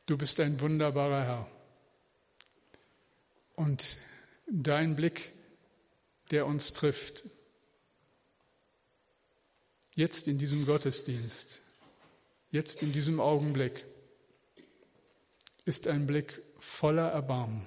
Du 0.05 0.19
bist 0.19 0.39
ein 0.39 0.61
wunderbarer 0.61 1.23
Herr. 1.23 1.51
Und 3.55 3.97
dein 4.45 4.95
Blick, 4.95 5.33
der 6.29 6.45
uns 6.45 6.73
trifft, 6.73 7.23
jetzt 9.95 10.27
in 10.27 10.37
diesem 10.37 10.67
Gottesdienst, 10.67 11.63
jetzt 12.51 12.83
in 12.83 12.93
diesem 12.93 13.19
Augenblick, 13.19 13.83
ist 15.65 15.87
ein 15.87 16.05
Blick 16.05 16.39
voller 16.59 17.09
Erbarmen, 17.09 17.65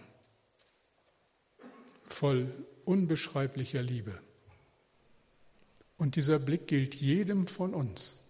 voll 2.06 2.52
unbeschreiblicher 2.84 3.82
Liebe. 3.82 4.16
Und 5.98 6.14
dieser 6.14 6.38
Blick 6.38 6.68
gilt 6.68 6.94
jedem 6.94 7.48
von 7.48 7.74
uns. 7.74 8.20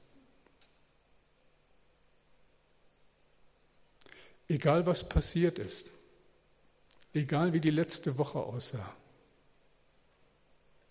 Egal 4.48 4.86
was 4.86 5.08
passiert 5.08 5.58
ist, 5.58 5.90
egal 7.12 7.52
wie 7.52 7.60
die 7.60 7.70
letzte 7.70 8.18
Woche 8.18 8.38
aussah, 8.38 8.94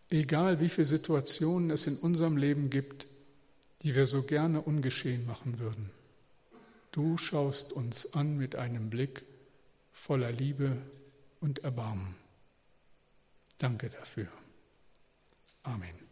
egal 0.10 0.60
wie 0.60 0.70
viele 0.70 0.86
Situationen 0.86 1.70
es 1.70 1.86
in 1.88 1.98
unserem 1.98 2.38
Leben 2.38 2.70
gibt, 2.70 3.08
die 3.82 3.96
wir 3.96 4.08
so 4.08 4.24
gerne 4.24 4.62
ungeschehen 4.62 5.26
machen 5.26 5.60
würden. 5.60 5.92
Du 6.92 7.18
schaust 7.18 7.74
uns 7.74 8.14
an 8.14 8.38
mit 8.38 8.56
einem 8.56 8.90
Blick 8.90 9.24
voller 9.92 10.32
Liebe 10.32 10.78
und 11.42 11.60
Erbarmen. 11.60 12.16
Danke 13.58 13.90
dafür. 13.90 14.28
Amen. 15.64 16.03